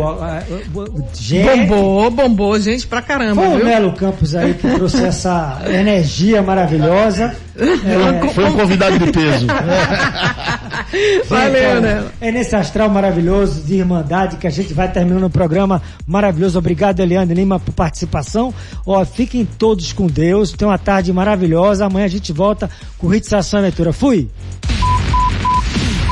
bombou, 1.66 2.10
bombou, 2.10 2.60
gente, 2.60 2.86
pra 2.86 3.00
caramba. 3.00 3.40
Foi 3.40 3.56
viu? 3.56 3.62
o 3.62 3.64
Melo 3.64 3.92
Campos 3.92 4.34
aí 4.34 4.52
que 4.52 4.68
trouxe 4.68 5.02
essa 5.02 5.62
energia 5.64 6.42
maravilhosa. 6.42 7.34
É, 7.56 8.28
foi 8.34 8.44
um 8.44 8.52
convidado 8.52 8.98
de 8.98 9.10
peso. 9.10 9.46
Valeu, 11.26 11.80
né? 11.80 12.04
É 12.20 12.30
nesse 12.30 12.54
astral 12.54 12.90
maravilhoso 12.90 13.62
de 13.62 13.76
irmandade 13.76 14.36
que 14.36 14.46
a 14.46 14.50
gente 14.50 14.74
vai 14.74 14.92
terminando 14.92 15.24
o 15.24 15.30
programa 15.30 15.80
maravilhoso. 16.06 16.58
Obrigado, 16.58 17.00
Eliane 17.00 17.32
Lima, 17.32 17.58
por 17.58 17.72
participação. 17.72 18.52
Ó, 18.86 19.02
fiquem 19.06 19.46
todos 19.46 19.90
com 19.94 20.06
Deus. 20.06 20.52
Tenham 20.52 20.70
uma 20.70 20.78
tarde 20.78 21.10
maravilhosa. 21.14 21.86
Amanhã 21.86 22.04
a 22.04 22.10
gente 22.10 22.30
volta 22.30 22.68
com 22.98 23.06
o 23.06 23.14
Hits 23.14 23.32
Ação 23.32 23.60
Aventura. 23.60 23.90
Fui! 23.90 24.28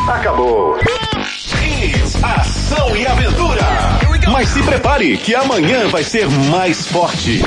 Acabou. 0.09 0.79
Ação 2.23 2.95
e 2.95 3.07
aventura. 3.07 3.63
Mas 4.31 4.51
se 4.51 4.63
prepare 4.63 5.17
que 5.17 5.35
amanhã 5.35 5.89
vai 5.89 6.05
ser 6.05 6.29
mais 6.29 6.87
forte. 6.87 7.43